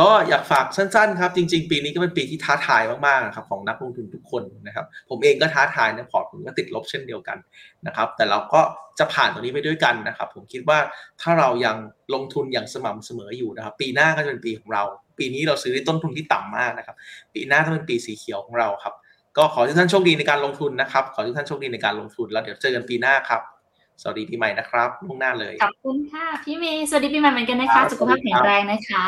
[0.00, 7.38] ก็อยากฝากสั้นๆครับ จริง ๆ ปีนี้ก็เป็นปีที่ท้าทายมากๆนะครับของนักลงทุนทุกคนนะครับ ผมเองก็ท้าทายนะพอร์ตผมก็ติดลบเช่นเดียวกัน
[7.86, 8.60] นะครับ แต่เราก็
[8.98, 10.78] จะผ่านตรงนี้ไปด้วยกันนะครับ ผมคิดว่า
[11.20, 11.76] ถ้าเรายัง
[12.14, 14.82] ลงทุนอย่างสม่ำเสมออยู่นะครับ ปีหน้าก็จะเป็นปีของเรา
[15.18, 16.96] ปีนี้เราซื้อด้วยต้นทุนที่ต่ำมากนะครับ
[17.34, 18.94] ปีหน้าต้องเป็นปีสีเขียวของเราครับ
[19.36, 23.42] ก็ขอให้ทุกท่านโชคดีในการลงทุนนะครับ ขอให้ทุกท่านโชคดีในการลงทุนแล้วเดี๋ยวเจอกันปีหน้าครับ
[24.00, 29.06] สวัสดีปีใหม่นะครับล่วงหน้าเลยขอบคุณค่ะพี่เมย์สวัสดีปีใหม่เหมือนกันนะครัคะบสุขภาพแข็งแรงนะคะ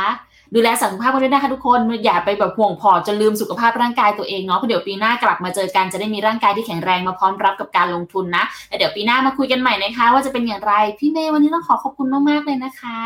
[0.55, 12.99] ดูแลสุขภาพกันด้วยนะคะทุกคนอย่าไปแบบห่วงพอจนลืมสุขภาพร่างกายตัวเองเนาะเพราะเดี๋ยวปีหน้ากลับมาเจอกันจะได้มีร่างกายที่แข็งแรงมาพร้อมรับกับการลงทุนนะแล้วเดี๋ยวปีหน้ามาคุยกันใหม่นะคะ ว่าจะเป็นอย่างไรพี่เมย์วันนี้ต้องขอขอบคุณมากๆเลยนะคะ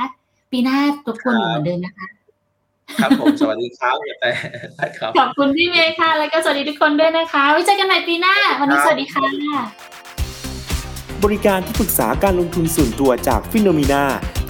[0.53, 0.76] ปีหน้า
[1.07, 2.07] รบกวนอยู่เหมือนเดิมนะคะ
[3.03, 4.30] ครับผมสวัสดีครับแต่
[4.76, 9.24] ได้ครับขอบคุณพี่เมย์ค่ะ แล้วก็สวัสดีทุกคนด้วยนะคะไว้เจอกันใหม่ปีหน้า วันนี้สวัสดีค่ะ
[11.24, 14.05] บริการที่ปรึกษาการลงทุนส่วนตัวจากฟิโนมีนา